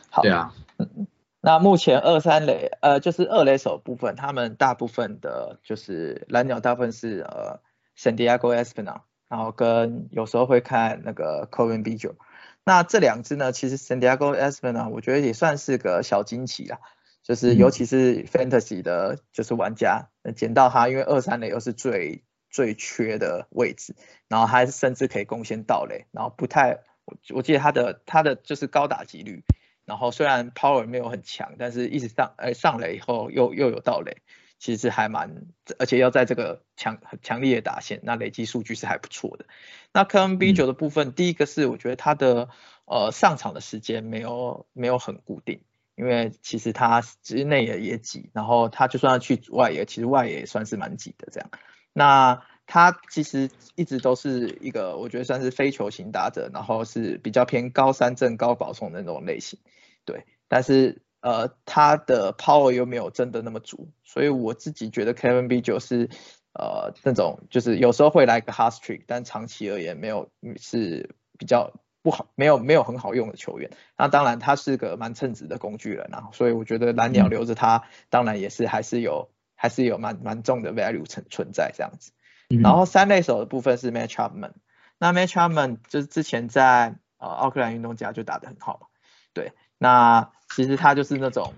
[0.09, 1.07] 好，对啊，嗯，
[1.41, 7.59] 那目前二三垒，呃，就是二垒手部分，他们大部分的就是蓝鸟大部分是呃
[7.97, 12.15] San Diego Espinal，然后跟有时候会看那个 Cohen b i j o
[12.63, 16.79] 那这两支呢，其实 Santiago Espen 呢，我觉得也算是个小惊奇啦，
[17.23, 23.95] 就是尤其是 Fantasy 的，就是玩家捡到它，因为二三垒又是最最缺的位置，
[24.27, 29.43] 然后还甚至可以贡献盗垒，然后不太，我我记得他的他的就是高打击率，
[29.85, 34.17] 然后虽然 Power 没有很强，但是一直上哎上垒以后又又有盗垒。
[34.61, 35.47] 其实还蛮，
[35.79, 39.47] 而且要在这个强强烈的打线，那累积数据是还不错的。
[39.91, 42.49] 那 K N B 九的部分，第一个是我觉得他的
[42.85, 45.61] 呃上场的时间没有没有很固定，
[45.95, 51.49] 因为其实他之内也也挤，然后他就算要去外野，其实外野也算是蛮挤的这样。
[51.91, 59.57] 那他其实一直都是一个我觉得算是非球型打者，然后是比较偏高三振高保送的那种类型，
[60.05, 61.01] 对，但是。
[61.21, 66.09] 呃，他的 power 又没有真的那么足，所以我自己觉得 Kevin B 九是
[66.53, 73.69] 呃那种就是有时候会来个 hard streak，但长期而言没有是比较不好，没有没有很好用的球员。
[73.95, 82.13] 那当然他是个蛮称职的工具人啊，所以我觉得蓝鸟留着他，当然也是还是有还是有蛮蛮重的 value 存存在这样子。
[82.49, 84.53] 然后三类手的部分是 Match Upman，
[84.97, 88.87] 那 Match Upman 就是之前在呃奥克兰运动家就打得很好嘛，
[89.33, 89.53] 对。
[89.83, 91.55] 那其实他就是那种，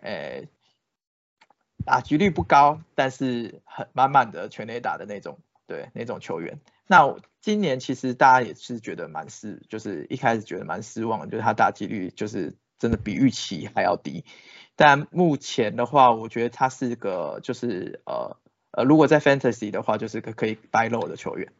[0.00, 0.46] 诶，
[1.84, 6.60] 打局率不高，但是很满满的全垒打的那种，对，那种球员。
[6.86, 14.24] 那今年其实大家也是觉得蛮失，就是一开始觉得蛮失望，就是他打击率就是真的比预期还要低。
[14.76, 18.36] 但目前的话，我觉得他是个就是呃
[18.70, 21.52] 呃，如果在 Fantasy 的话，就是个可以 buy low 的球员。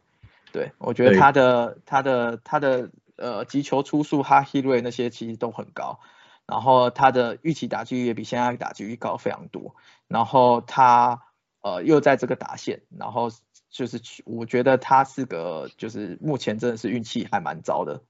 [0.53, 2.89] 对我觉得他的他的他的。
[3.19, 5.99] 呃，击球出速、哈希瑞那些其实都很高，
[6.45, 9.75] 然后他的预期打击率也比现在打击率高非常多，
[10.07, 11.23] 然后他
[11.61, 13.29] 呃又在这个打线，然后
[13.69, 18.03] 就是我觉得他是个就是目前真的是运气还蛮糟的，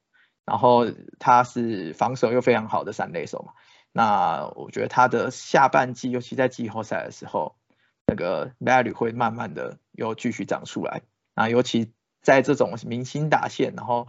[0.46, 0.86] 然后
[1.18, 3.54] 他是防守又非常好的三垒手嘛，
[3.92, 7.56] 那我觉得他的下半季尤其在季后赛的时候，
[8.06, 11.02] 那个 value 会慢慢的又继续涨出来，
[11.36, 11.92] 那尤其。
[12.22, 14.06] 在这种明星打线，然后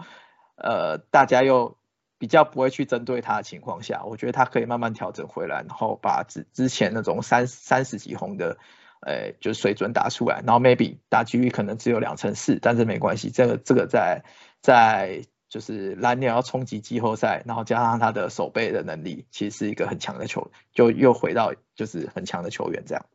[0.61, 1.77] 呃大家又
[2.19, 8.59] 比较不会去针对他的情况下，我觉得他可以慢慢调整回来，然后把之之前那种三三十几红的，
[9.01, 14.23] 呃，就是水准打出来，然后 maybe 打击率可能只有两成四，但是没关系，这个这个在
[14.61, 23.07] 在就是蓝鸟要冲击季后赛，然后加上他的守备的能力，其实是一个很强的球，就又回到就是很强的球员这样。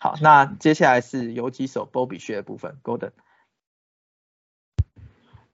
[0.00, 3.12] 好，那接下来是游击手 Bobby 靴的部分，Golden。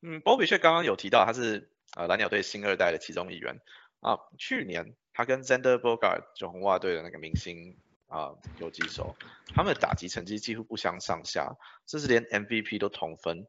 [0.02, 3.60] 嗯，Bobby 靴刚刚有提到他是呃蓝鸟队新二代的其中一员
[4.00, 9.16] 啊，去年他跟 Zander Bogart 就红袜队的那个明星啊游击手，
[9.54, 13.46] 他们的打击成绩几乎不相上下，甚至连 MVP 都同分。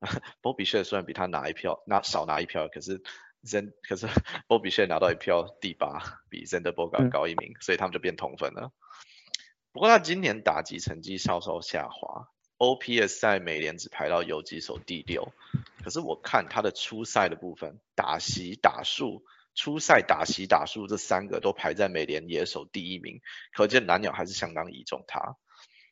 [0.40, 3.02] Bobby 谢虽然比他拿一票，拿少拿一票，可是
[3.44, 4.06] Zen 可是
[4.48, 8.72] Bobby 谢拿到一票第八，比 Zander Bogart 高一名，所以他们就变同分了。
[9.72, 12.28] 不过他今年打击成绩稍稍下滑
[12.60, 15.32] ，OPS 在美联只排到游击手第六，
[15.82, 23.22] 可是我看他的初赛的部分，打席打数、初赛打席打数这三个都排在美联野手第一名，
[23.54, 25.36] 可见蓝鸟还是相当倚重他。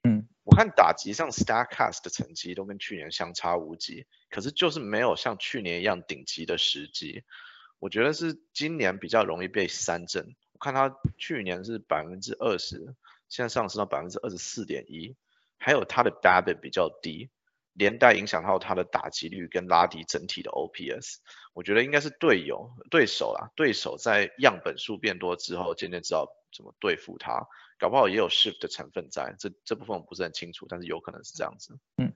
[0.05, 7.25] 嗯，我看打击上 Starcast 的成绩都跟去年相差无几，可是就是没有像去年一样顶级的时机。
[7.79, 10.37] 我觉得是今年比较容易被三振。
[10.53, 12.95] 我看他去年是百分之二十，
[13.29, 15.15] 现在上升到百分之二十四点一，
[15.59, 17.29] 还有他的 BABIP 比较低，
[17.75, 21.17] 连带影响到他的打击率跟拉低整体的 OPS。
[21.53, 27.49] 我觉得应该是队友、对手啦，对手在样本数变多之后，渐渐知道怎么对付他。
[27.79, 31.79] 搞不好也有 shift 的成分在，这这部分我不是很清楚，但是有可能是这样子。
[31.97, 32.13] 嗯，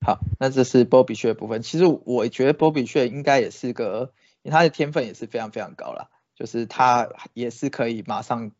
[0.00, 1.60] 好，那这是 Bobby 靴的部分。
[1.60, 8.52] 其实我觉得 Bobby 靴应该也是个，因为他的天分也是非常非常高了，就是他也是可以马上，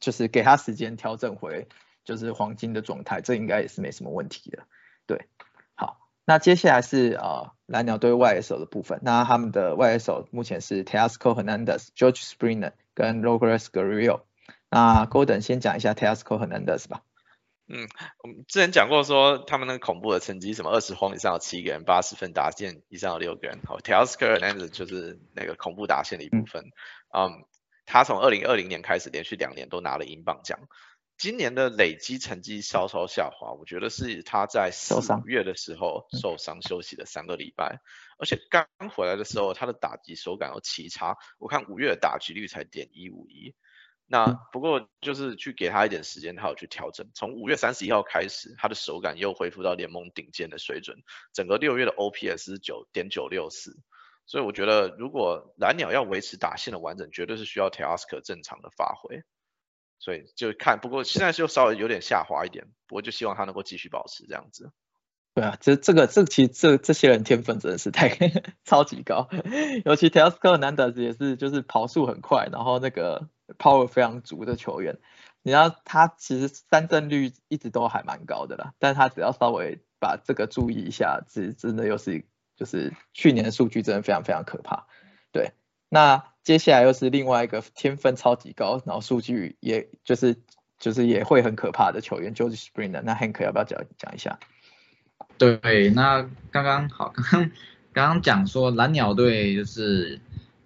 [0.00, 1.68] 就是给他时间调整回
[2.08, 4.60] 就是黄金的状态，这应该也是没什么问题的。
[5.06, 5.26] 对，
[5.74, 14.22] 好，那接下来是呃蓝鸟队外野手的部分，那他们的外野手目前是 Teosco Hernandez、George Springer 跟 Logres Guerrero。
[14.70, 17.02] 那 Golden 先讲一下 Teosco Hernandez 吧。
[17.66, 17.86] 嗯，
[18.22, 23.58] 我们之前讲过说他们那个恐怖的成绩，什么二十轰以上有七个人，八十分打线以上有六个人。
[23.66, 26.64] 好，Teoscar Hernandez 就是那个恐怖打线的一部分。
[27.12, 27.44] 嗯，
[27.84, 30.58] 他从二零二零年开始连续两年都拿了英镑奖，
[31.18, 37.80] 今年的累积成绩稍稍下滑，我觉得是他在四五月的时候受伤休息了三个礼拜，
[38.18, 43.54] 而且刚回来的时候他的打击手感有奇差，我看五月的打击率才点一五一。
[44.06, 47.10] 那不过就是去给他一点时间，他有去调整。
[47.14, 50.96] 从五月三十一号开始，他的手感又恢复到联盟顶尖的水准。
[51.34, 53.76] 整个六月的 OPS 是九点九六四，
[54.24, 59.24] 所以我觉得如果蓝鸟要维持打线的完整，绝对是需要 Teoscar 正常的发挥。
[59.98, 64.72] 所以就看，不过现在就稍微有点下滑一点，不过就希望他能够继续保持这样子。
[65.34, 68.08] 对啊，这这个这其实这这些人天分真的是太
[68.64, 69.28] 超级高，
[69.84, 73.28] 尤其 Teoscar 难得也是就是跑速很快，然后那个。
[73.58, 74.98] power 非常足的球员，
[75.42, 84.86] 你要他其实三振率一直都还蛮高的啦，但他只要稍微把这个注意一下，这真的又是就是去年的数据真的非常非常可怕。
[85.32, 85.52] 对，
[85.88, 90.36] 那接下来又是另外一个天分超级高，然后数据也就是
[90.78, 93.02] 就是也会很可怕的球员，George Springer。
[93.02, 94.38] 那 Hank 要不要讲讲一下？
[95.36, 97.50] 对，那刚刚好，刚刚
[97.92, 100.20] 刚刚讲说蓝鸟队就是。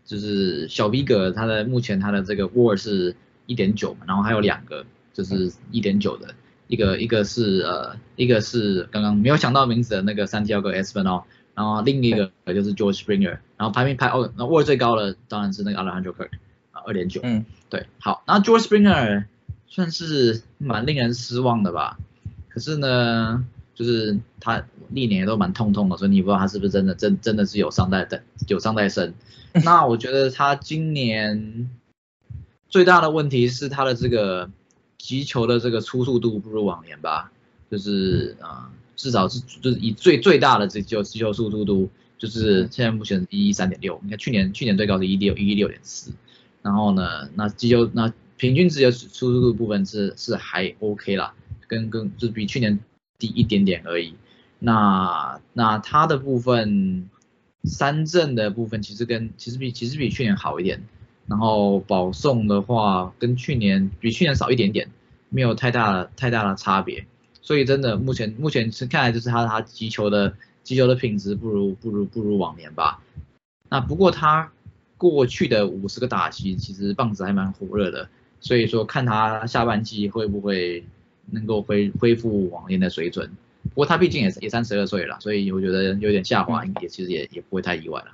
[0.05, 6.35] 就是小 V 格，他的目前他的这个 WAR 是一点九嘛，然后还有两个就是一点九的，
[6.67, 11.23] 一个一个是呃一个是刚刚没有想到名字的那个三 T 二个 S 分哦，
[11.55, 16.31] 然后另一个就是 George Springer，然后排名排哦，那 WAR 最高的当然是那个 Alejandro Kirk
[16.71, 19.25] 啊二点九，嗯，对，好，然后 George Springer
[19.67, 21.99] 算是蛮令人失望的吧，
[22.49, 29.15] 可是呢，就是他历年也都蛮痛痛的，所以你不知道他是不是真的真真的是有伤在等有伤在身。
[29.65, 31.71] 那我觉得他今年
[32.69, 34.51] 最大的问题是他的这个
[34.99, 37.31] 击球的这个出速度不如往年吧，
[37.71, 46.13] 就是啊，至少是就是以最最大的这球击球速度度，就是现在目前一一三点六，你看去年去年最高是一六一六点四，
[46.63, 51.35] 然后呢，那击球那平均值的速度部分是是还 OK 啦，
[51.67, 52.79] 跟跟就比去年
[53.19, 54.15] 低一点点而已，
[54.59, 57.09] 那那他的部分。
[57.65, 60.83] 三振的部分其实跟其实比其实比去年好一点，
[61.29, 64.91] 然后保送的话跟去年比去年少一点点，
[65.29, 67.07] 没有太大的太大的差别，
[67.43, 73.03] 所以真的目前目前是看来就是他他击球的击球的品质不如不如不如往年吧。
[73.69, 74.53] 那不过他
[74.97, 78.09] 过去的五十个打击其实棒子还蛮火热的，
[78.41, 80.85] 所以说看他下半季会不会
[81.31, 83.31] 能够恢恢复往年的水准。
[83.65, 88.13] 不过他毕竟也也三十二岁了，所以我觉得有点下滑，也其实也也不会太意外了。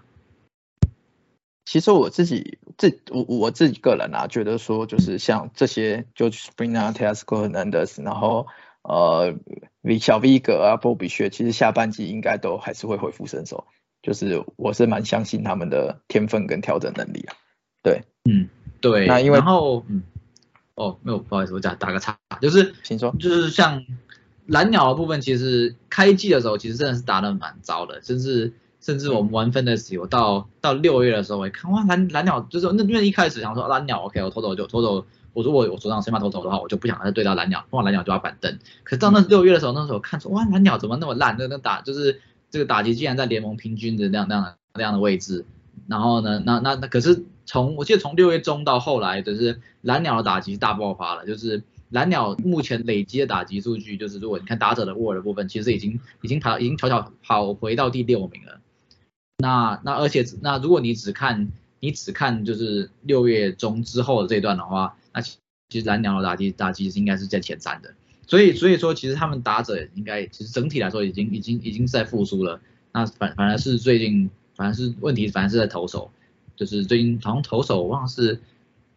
[1.64, 8.46] 其实我自己自我我自己个人啊，觉得说就是像这些就 Springer、Tesco、Hernandez，然后
[8.88, 9.34] 呃
[9.82, 13.66] V 小 V 格啊、波比薛，其实下半季应该都还是会恢复身手，
[14.02, 17.36] 就是我是蛮相信他们的天分跟调整能力啊。
[17.82, 18.48] 对，嗯，
[18.80, 19.06] 对。
[19.06, 20.02] 那因为然后嗯，
[20.74, 23.14] 哦，没有，不好意思，我打打个岔，就是请说。
[23.20, 23.84] 就是像
[24.46, 38.58] 蓝鸟的部分，其实开季的时候其实真的是打的蛮糟的，甚至甚至我们玩分的时候，到到六月的时候，我一看哇蓝蓝鸟就是那因为一开始想说蓝鸟 OK，我投走就投投，我如果我手上先发投投的话，我就不想再对到蓝鸟，碰到蓝鸟就要板凳。
[38.84, 42.20] 可到那六月的时候，那时候看出哇蓝鸟怎么那么烂，那那打就是
[42.50, 45.44] 这个打击竟然在联盟平均的那样那样的那样的位置。
[45.86, 58.60] 然后呢，那那那可是从我记得从六月中到后来，就是蓝鸟的打击大爆发了，就是蓝鸟目前累积的打击数据，就是如果你看打者的 WAR 的部分，其实已经已经跑已经悄悄跑回到第六名了。
[59.38, 61.50] 那那而且那如果你只看
[61.80, 65.38] 你只看就是六月中之后的这段的话，那其
[65.68, 67.94] 其实蓝鸟的打击打击是应该是在前三的。
[68.26, 72.60] 所以所以说其实他们打者应该其实整体来说已经已经已经在复苏了。
[72.92, 76.10] 那反反而是最近反而是问题反而是在投手，
[76.56, 78.40] 就是最近好像投手我忘了是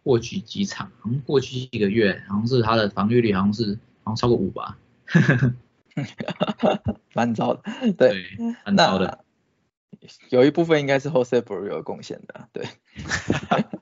[0.02, 4.76] 过去几场，好像过去一个月好像是他的防御率好像是好像超过五吧。
[7.14, 7.62] 蛮糟的，
[7.96, 8.24] 对，
[8.64, 9.24] 蛮糟的。
[10.30, 12.66] 有一部分应该是 Jose b r u 有贡献的，对。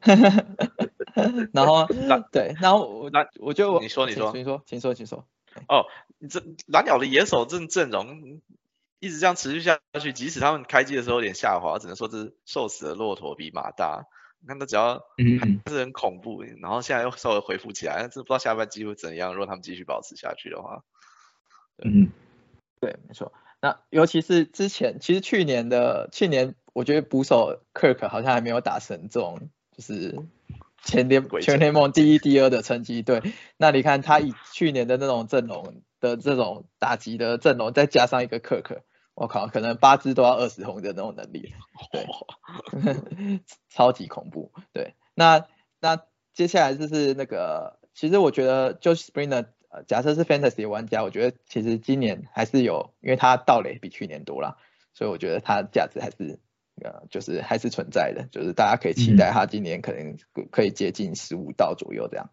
[1.53, 1.87] 然后，
[2.33, 5.27] 对，然后我那我就你说你说请说，请说，请说。
[5.69, 5.87] 哦，
[6.29, 8.41] 这蓝鸟的野手阵阵容
[8.99, 14.07] 一直这样持续下去，即使他们开机的时候有点下滑，只能说这是瘦死的骆驼比马大。
[14.43, 15.03] 你看他只要
[15.39, 19.35] 还是很恐怖，然后现在又稍微恢复起来，但是不知道下半季会怎样。
[19.35, 20.83] 如果他们继续保持下去的话，
[21.85, 22.11] 嗯，
[22.81, 23.33] 对，没错。
[23.61, 30.19] 那尤其是之前，其实去年的去年，我觉得捕手 Kirk 好像还没有打成这种，就是
[30.83, 33.03] 前联全联盟第一、第二的成绩。
[33.03, 33.23] 对，
[33.57, 38.81] 那你看他以去年的那种阵容的这种打击的阵容，再加上一个 Kirk，
[39.15, 41.53] 我靠，可能八支都要二十轰的那种能力，
[41.93, 42.07] 对，
[43.69, 44.53] 超级恐怖。
[44.73, 45.47] 对，那
[45.81, 46.03] 那
[46.35, 49.47] 接下来就是那个，其实我觉得就是 Springer。
[49.73, 54.59] 呃，假设是 Fantasy 玩家，我觉得其实今年还是有，因为他盗垒比去年多了，
[54.95, 56.41] 所以我觉得他价值还是
[56.83, 60.17] 呃，就是还是存在的，就是大家可以期待他今年可能
[60.51, 62.31] 可以接近十五道左右这样。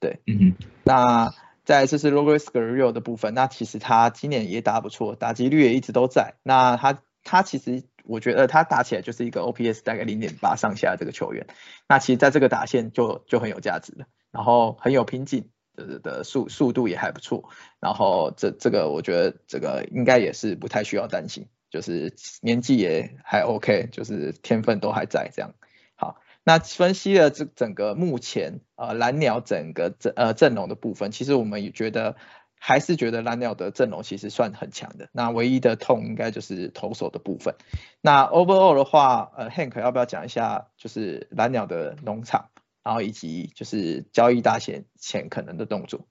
[0.00, 0.66] 对，嗯哼。
[0.84, 1.30] 那
[1.64, 6.34] 再就是 Loris Gurriel 的部分，那其实他今年也打不错，打击率也一直都在。
[6.42, 11.46] 那他他其实我觉得他打起来就是一个 OPS 大概零点八上下这个球员，
[11.88, 15.50] 那其实在这个打线就就很有价值了，然后很有拼劲。
[15.78, 25.54] 的的速速度也还不错，然后这这个我觉得这个应该也是不太需要担心，就是年纪也还 OK，就是天分都还在这样。
[25.96, 32.16] 好，那分析了这整个目前呃蓝鸟整个阵呃阵容的部分，其实我们也觉得
[32.58, 35.08] 还是觉得蓝鸟的阵容其实算很强的。
[35.12, 37.54] 那唯一的痛应该就是投手的部分。
[38.00, 42.50] 那 overall 的话，呃 Hank 要不要讲一下就是蓝鸟的农场？
[42.84, 46.06] 然后以及就是交易大前前可能的动作，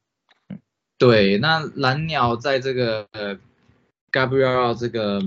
[0.47, 0.59] 嗯，
[0.99, 3.39] 对，那蓝鸟在这个呃
[4.11, 5.21] Gabriel 这个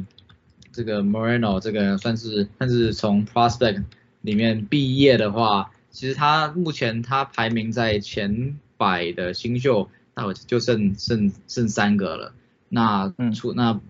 [0.72, 3.84] 这个 Moreno 这个算是算是从 Prospect
[4.20, 12.32] 里面毕业的话，其实他目前他排名在前百的新秀，那我就剩剩剩三个了。
[12.68, 13.80] 那除那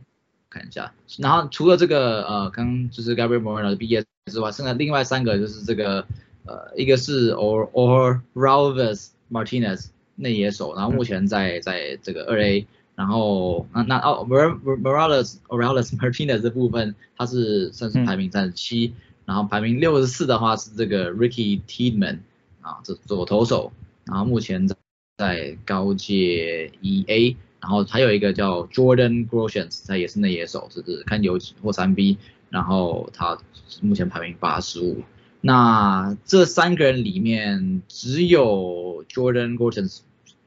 [0.48, 6.06] 看一下，然后除了这个呃刚就是 Gabriel Moreno 的毕业之外，剩下另外三个就是这个。
[6.46, 12.66] 呃，一个是 Or Or Ralvis Martinez 内野手，然后目前在在这个二 A，
[13.00, 18.92] 然后那那哦 Morales Orales Martinez 这部分他是算是排名三十七，
[19.24, 22.20] 然后排名六十四的话是这个 Ricky t i e d m a n
[22.60, 23.72] 啊，这左投手，
[24.04, 24.76] 然后目前在
[25.16, 32.18] 在高阶一 A，然后还有一个叫 Jordan Groshans，他也是内野手，就是看游击或三 B，
[32.50, 33.38] 然后他
[33.80, 35.02] 目前排名八十五。
[35.40, 39.90] 那这三个人里面，只有 Jordan Gorton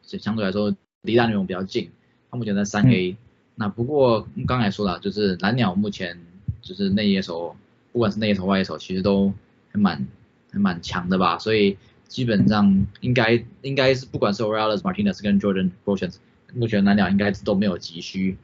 [0.03, 1.89] 相对来说离大联盟比较近，
[2.33, 3.15] 他目前在三 A。
[3.53, 6.19] 那不过刚才说了，就是蓝鸟目前
[6.63, 7.55] 就是内野手，
[7.91, 9.31] 不管是内野手外野手，其实都
[9.71, 10.07] 还蛮
[10.51, 11.37] 还蛮强的吧。
[11.37, 11.77] 所以
[12.07, 16.11] 基本上应该应该是不管是 Orales Martinez 跟 Jordan Gorton，
[16.55, 18.35] 目前蓝鸟应该都没有急需。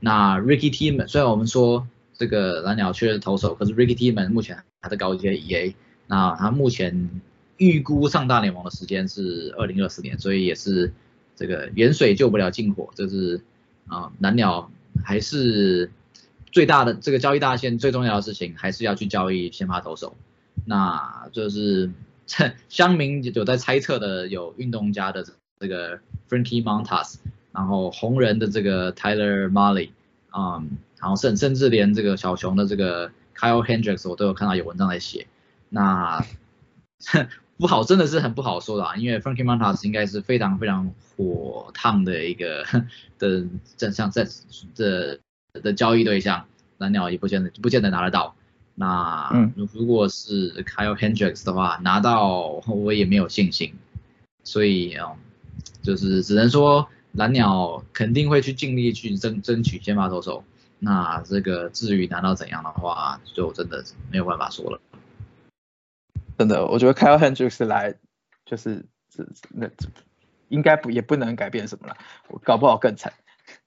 [0.00, 5.74] 那 Ricky Tiedemann 虽然我们说这个蓝鸟缺投手，可是 Ricky Tiedemann 目前还在高阶 EA。
[6.06, 7.10] 那他目前
[7.58, 10.90] 预估上大联盟的时间是二零二四年，所以也是
[11.36, 13.40] 这个远水救不了近火，这是
[13.88, 14.70] 啊蓝鸟
[15.04, 15.90] 还是
[16.52, 20.16] 最大的这个交易大线最重要的事情，还是要去交易先发投手。
[20.64, 21.90] 那就是
[22.68, 25.26] 乡民有在猜测的，有运动家的
[25.58, 27.16] 这个 Frankie Montas，
[27.52, 29.90] 然后红人的这个 Tyler Molly，
[30.36, 35.26] 嗯，然后甚甚至连这个小熊的这个 Kyle Hendricks，我都有看到有文章在写。
[35.68, 36.24] 那
[37.56, 42.64] 不好，真的是很不好说的啊，因为 Frankie Montas 应该是非常非常火烫的一个
[43.18, 43.46] 的
[43.76, 44.26] 正像在
[44.74, 45.20] 的
[45.62, 46.46] 的交易对象，
[46.78, 48.34] 蓝鸟也不见得不见得拿得到。
[48.74, 53.74] 那如果是 Kyle Hendricks 的话，拿到我也没有信心，
[54.42, 55.12] 所以啊，
[55.80, 60.42] 就是只能说蓝鸟肯定会去尽力去争争取先发投手。
[60.80, 64.80] 那这个至于拿到怎样的话，就真的没有办法说了。
[66.36, 67.94] 真的，我觉得 Kyle Hendricks 来
[68.44, 69.68] 就是是那
[70.48, 71.96] 应该不也不能改变什么了，
[72.28, 73.12] 我搞不好更惨。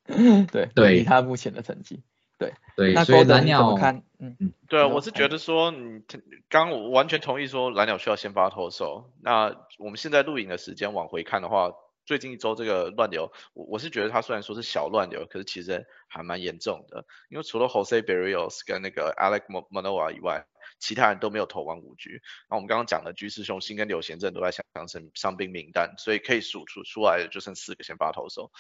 [0.52, 2.02] 对对，以他目前的成绩，
[2.38, 6.02] 对对，那所以蓝鸟看，嗯嗯，对啊，我是觉得说，你
[6.50, 9.12] 刚我完全同意说蓝鸟需要先发投手。
[9.22, 11.72] 那我们现在录影的时间往回看的话，
[12.06, 19.42] 最近一周这个乱流，我我是觉得他虽然说是小乱流，可是其实还蛮严重的，因为除了 Jose Berrios 跟那个 Alex
[19.72, 20.46] Manoa 以外。
[20.80, 28.52] 其他人都没有投完五局，那我们刚刚讲的居士雄心跟柳贤正都在想象成伤兵名单，所以可以数出出来的就剩四个先发投手。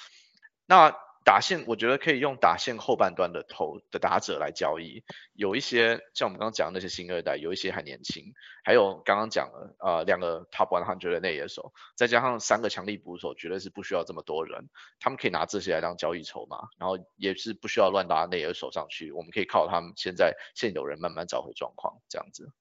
[0.65, 0.95] 那
[1.27, 5.03] 打线我觉得可以用打线后半段的投的打者来交易，
[5.33, 14.69] 有一些像我们刚刚讲的那些新二代，有一些还年轻，还有刚刚讲的呃两个 top one hundred 的内野手，再加上三个强力捕手，绝对是不需要这么多人，
[15.01, 22.53] 他们可以拿这些来当交易筹码，然后也是不需要乱拉内野手上去，我们可以靠他们现在现有人慢慢找回状况这样子。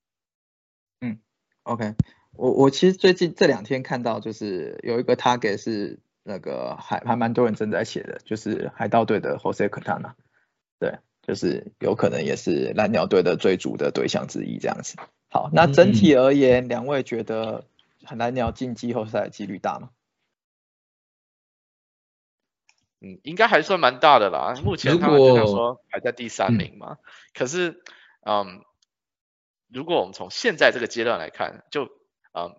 [1.00, 1.20] 嗯
[1.62, 1.94] ，OK，
[2.32, 6.00] 我我其实最近这两天看到就是有一个 target 是。
[6.28, 10.14] 那个还还蛮多人正在写的，就是海盗队的 Jose Catana，
[10.80, 14.96] 对，就是有可能也是蓝鸟队的追逐的对象之一这样子。
[15.28, 17.64] 好，那整体而言，两位觉得
[18.10, 19.90] 蓝鸟进季后赛的几率大吗？
[23.00, 24.60] 嗯，应该还算蛮大的啦。
[24.64, 26.98] 目前他们就想说排在第三名嘛。
[27.34, 27.84] 可是，
[28.22, 28.64] 嗯，
[29.68, 31.84] 如果我们从现在这个阶段来看，就
[32.32, 32.56] 嗯，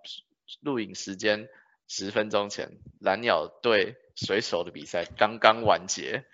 [0.61, 1.49] 录影时间。
[1.87, 6.25] 十分钟前，蓝鸟对水手的比赛刚刚完结，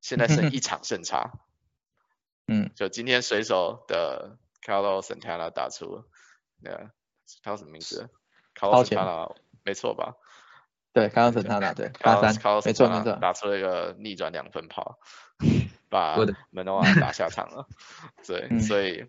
[0.00, 1.32] 现在剩 一场胜差。
[2.46, 6.04] 嗯，就今天水手的 Carlos Santana 打出，
[6.60, 6.90] 那，
[7.42, 8.10] 他叫什么名字
[8.54, 10.16] ？Carlos Santana，没错吧？
[10.92, 12.34] 对，Carlos Santana，对，八三，
[12.66, 14.98] 没错没错，打出了一个逆转两分炮，
[15.88, 16.16] 把
[16.50, 17.66] 门诺瓦打下场了。
[18.26, 19.06] 对，所以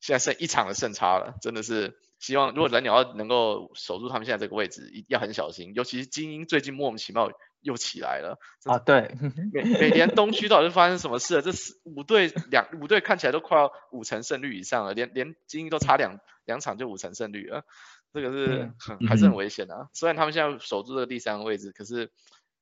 [0.00, 2.01] 现在剩一场的胜差了，真的是。
[2.22, 8.78] 希望如果蓝鸟要能够守住他们现在这个位置，一要很小心，尤其是精英最近莫名其妙又起来了啊！
[8.78, 9.16] 对，
[9.52, 11.42] 每每年东区到底是发生什么事了？
[11.42, 17.64] 这是五队两五队看起来都快要五成胜率以上了，连连精英都差两两场就五成胜率了，
[18.12, 19.88] 这个是很还是很危险的。
[19.92, 22.12] 虽然他们现在守住这个第三个位置，可是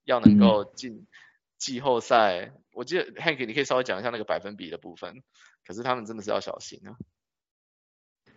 [0.05, 1.07] 要能够进
[1.59, 5.23] 季后赛，我记得 Hank 你可以稍微讲一下那个百分比的部分，
[5.67, 6.97] 可是他们真的是要小心啊。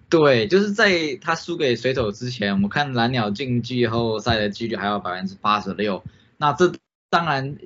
[0.09, 6.03] 对，就是在他输给水手之前，我们看蓝鸟进季后赛的几率还有百分之八十六。
[6.37, 6.71] 那这
[7.09, 7.57] 当然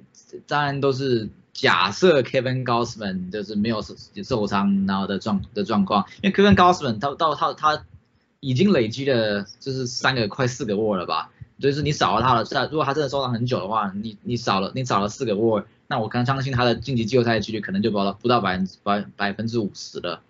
[0.48, 7.84] 当然都是假设 Kevin Gausman 就是没有受受伤然后的状的状况，因为 Kevin Gausman 他到他他
[8.40, 20.22] 已经累积了就是三个快四个 WAR 了吧，就是你少了他了，如果他真的受伤很久的话，你你少了你少了四个 WAR，那我刚相信他的晋级季后赛的几率可能就不到不到百分之百百分之五十了。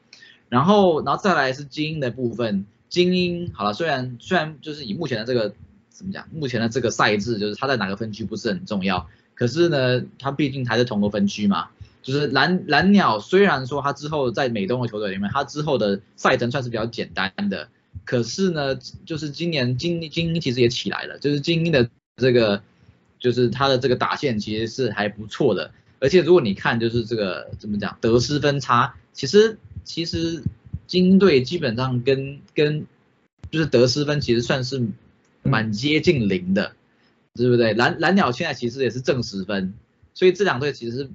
[0.49, 2.65] 然后，然后再来是精英的部分。
[2.89, 5.53] 精英好了，虽然虽然就是以目前的这个
[5.89, 11.67] 怎么讲，目前的这个赛制就是他在哪个分区不是很重要，可是呢，他毕竟还是同个分区嘛。
[12.01, 17.67] 就是蓝蓝鸟虽然说他之后在美东的球队里面，他之后的赛程算是比较简单的，
[18.05, 18.73] 可是呢，
[19.05, 22.61] 就是今年精精英其实也起来了，就是精英的这个
[23.19, 29.57] 就是他的这个打线其实是还不错的，而且如果你看就是这个怎么讲得失分差，其实。
[29.87, 30.43] 其实
[30.85, 32.85] 金队基本上跟跟
[33.49, 34.85] 就是得失分其实算是
[35.41, 36.73] 蛮接近零的，
[37.33, 37.73] 对不对？
[37.73, 39.73] 蓝蓝鸟现在其实也是正十分，
[40.13, 41.09] 所以这两队其实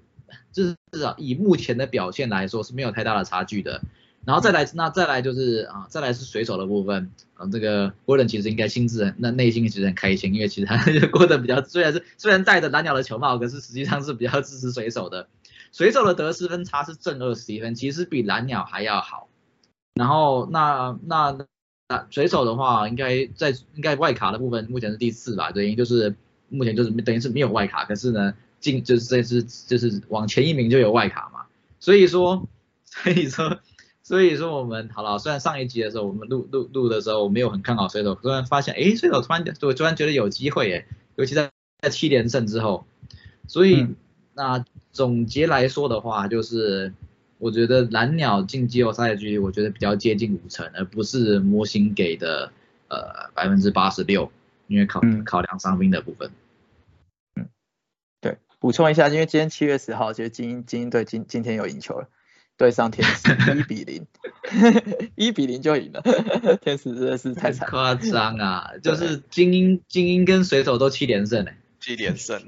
[0.52, 3.82] 就是至少以目前的表现来说是没有太大的差距的。
[4.24, 15.28] 然后再来那再来就是啊再来是水手的部分啊这个郭人其实应该心智那内心其实很开心，因为其实他 过得比较虽然是虽然戴着蓝鸟的球帽，可是实际上是比较支持水手的。
[15.72, 19.28] 水手的得失分差是正二十一分，其实比蓝鸟还要好。
[19.94, 21.36] 然后那那
[21.88, 26.14] 那水手的话，应该在应该外卡的部分目前是第四吧，等于就是
[26.48, 27.84] 目前就是等于是没有外卡。
[27.84, 31.46] 可是呢，进就是这次就是往前一名就有外卡嘛，
[31.80, 32.46] 所以说
[32.84, 33.58] 所以说
[34.02, 41.50] 所以说我们好了，虽然上一集的时候我们录录录的时候我没有很看好水手，突然发现哎水手突然我突然觉得有机会哎，尤其在
[41.80, 42.86] 在七连胜之后，
[43.46, 43.88] 所以
[44.34, 46.92] 那总结来说的话就是。
[47.38, 52.52] 我觉得蓝鸟进季后赛的几率，我觉得比较接近五成，而不是模型给的
[52.86, 54.30] 呃百分之八十六，
[54.68, 56.30] 因为考考量伤兵的部分。
[57.34, 57.48] 嗯，
[58.20, 62.06] 对，补充一下，因为今天七月十号，其实精英精英队今今天有赢球了，
[62.56, 64.06] 对上天使 一比零，
[65.16, 66.02] 一比零就赢了，
[66.62, 68.70] 天使真的是太惨，夸张啊！
[68.84, 72.40] 就是精英精英跟水手都七连胜哎，七连胜，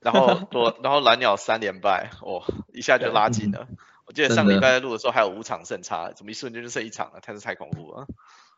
[0.00, 2.42] 然后 多然后蓝鸟三连败，哦，
[2.72, 3.68] 一下就拉近了。
[4.06, 7.20] 我记得上礼拜在录的时候还有五场胜差，怎么一瞬间就剩一场了？
[7.20, 8.06] 太是太恐怖了。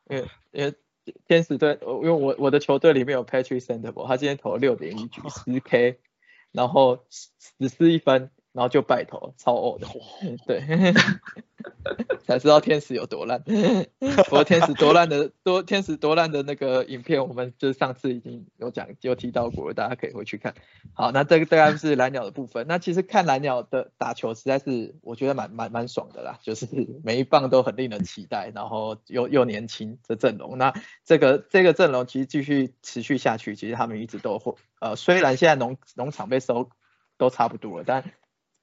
[0.09, 0.74] 因为因为
[1.26, 5.99] 天使队，因为我我的球队里面有 Patrick Sandoval，他今天投了六点一局十 K，
[6.53, 7.05] 然后
[7.59, 8.30] 只失一分。
[8.53, 9.86] 然后就拜头，超呕的，
[10.46, 10.92] 对，
[12.26, 13.42] 才知道天使有多烂。
[13.46, 20.55] 不过天使多烂的多，天使多烂的那个影片，我们就是上次已经有讲，有提到过了，大家可以回去看。
[20.94, 22.66] 好，那这个大概是蓝鸟的部分。
[22.66, 26.66] 那其实看蓝鸟的打球，实在是我觉得蛮蛮蛮爽的啦，就是
[27.05, 30.59] 每一棒都很令人期待，然后又又年轻的阵容。
[30.59, 30.74] 那
[31.05, 36.68] 这个这个阵容其实继续持续下去，其实他们一直都会，呃，虽然现在农农场被收
[37.16, 38.05] 都差不多了，但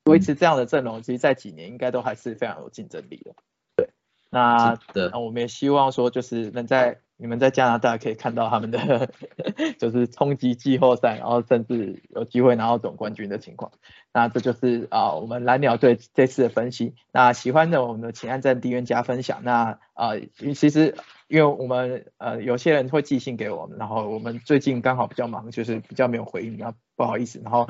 [0.08, 3.34] 维持这样的阵容，其实在几年应该都还是非常有竞争力的。
[3.76, 3.90] 对，
[4.30, 4.78] 那
[5.12, 9.10] 那我们也希望说，就是能在你们在加拿大可以看到他们的，
[9.80, 13.72] 就是冲击季后赛，然后甚至有机会拿到总冠军的情况。
[14.14, 16.96] 那这就是啊，我们蓝鸟队这次的分析。
[17.12, 19.42] 那喜欢的我们的请按赞、订阅、加分享。
[19.44, 20.12] 那啊，
[20.56, 20.96] 其实
[21.28, 27.40] 因为我们呃有些人会寄信给我们，然后我们最近刚好比较忙，就是比较没有回应，那不好意思。
[27.44, 27.68] 然后。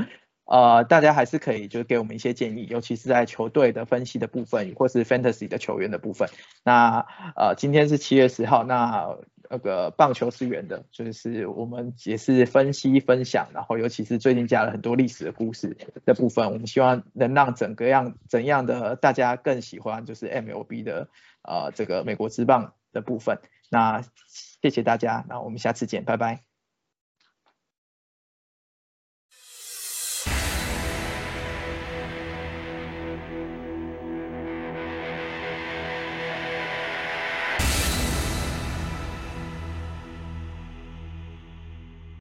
[0.47, 6.29] 呃，大家还是可以就是给我们一些建议，尤其是在球队的分析的部分，或是 fantasy 的球员的部分。
[6.63, 9.17] 那呃，今天是七月十号，那
[9.49, 21.09] 那个棒球是圆的，就是我们也是分析分享，然后尤其是最近加了很多历史的故事的部分，我们希望能让整个样怎样的大家更喜欢，就是 MLB 的
[21.43, 23.39] 呃这个美国之棒的部分。
[23.69, 24.01] 那
[24.61, 26.46] 谢谢大家，那我们下次见，拜拜。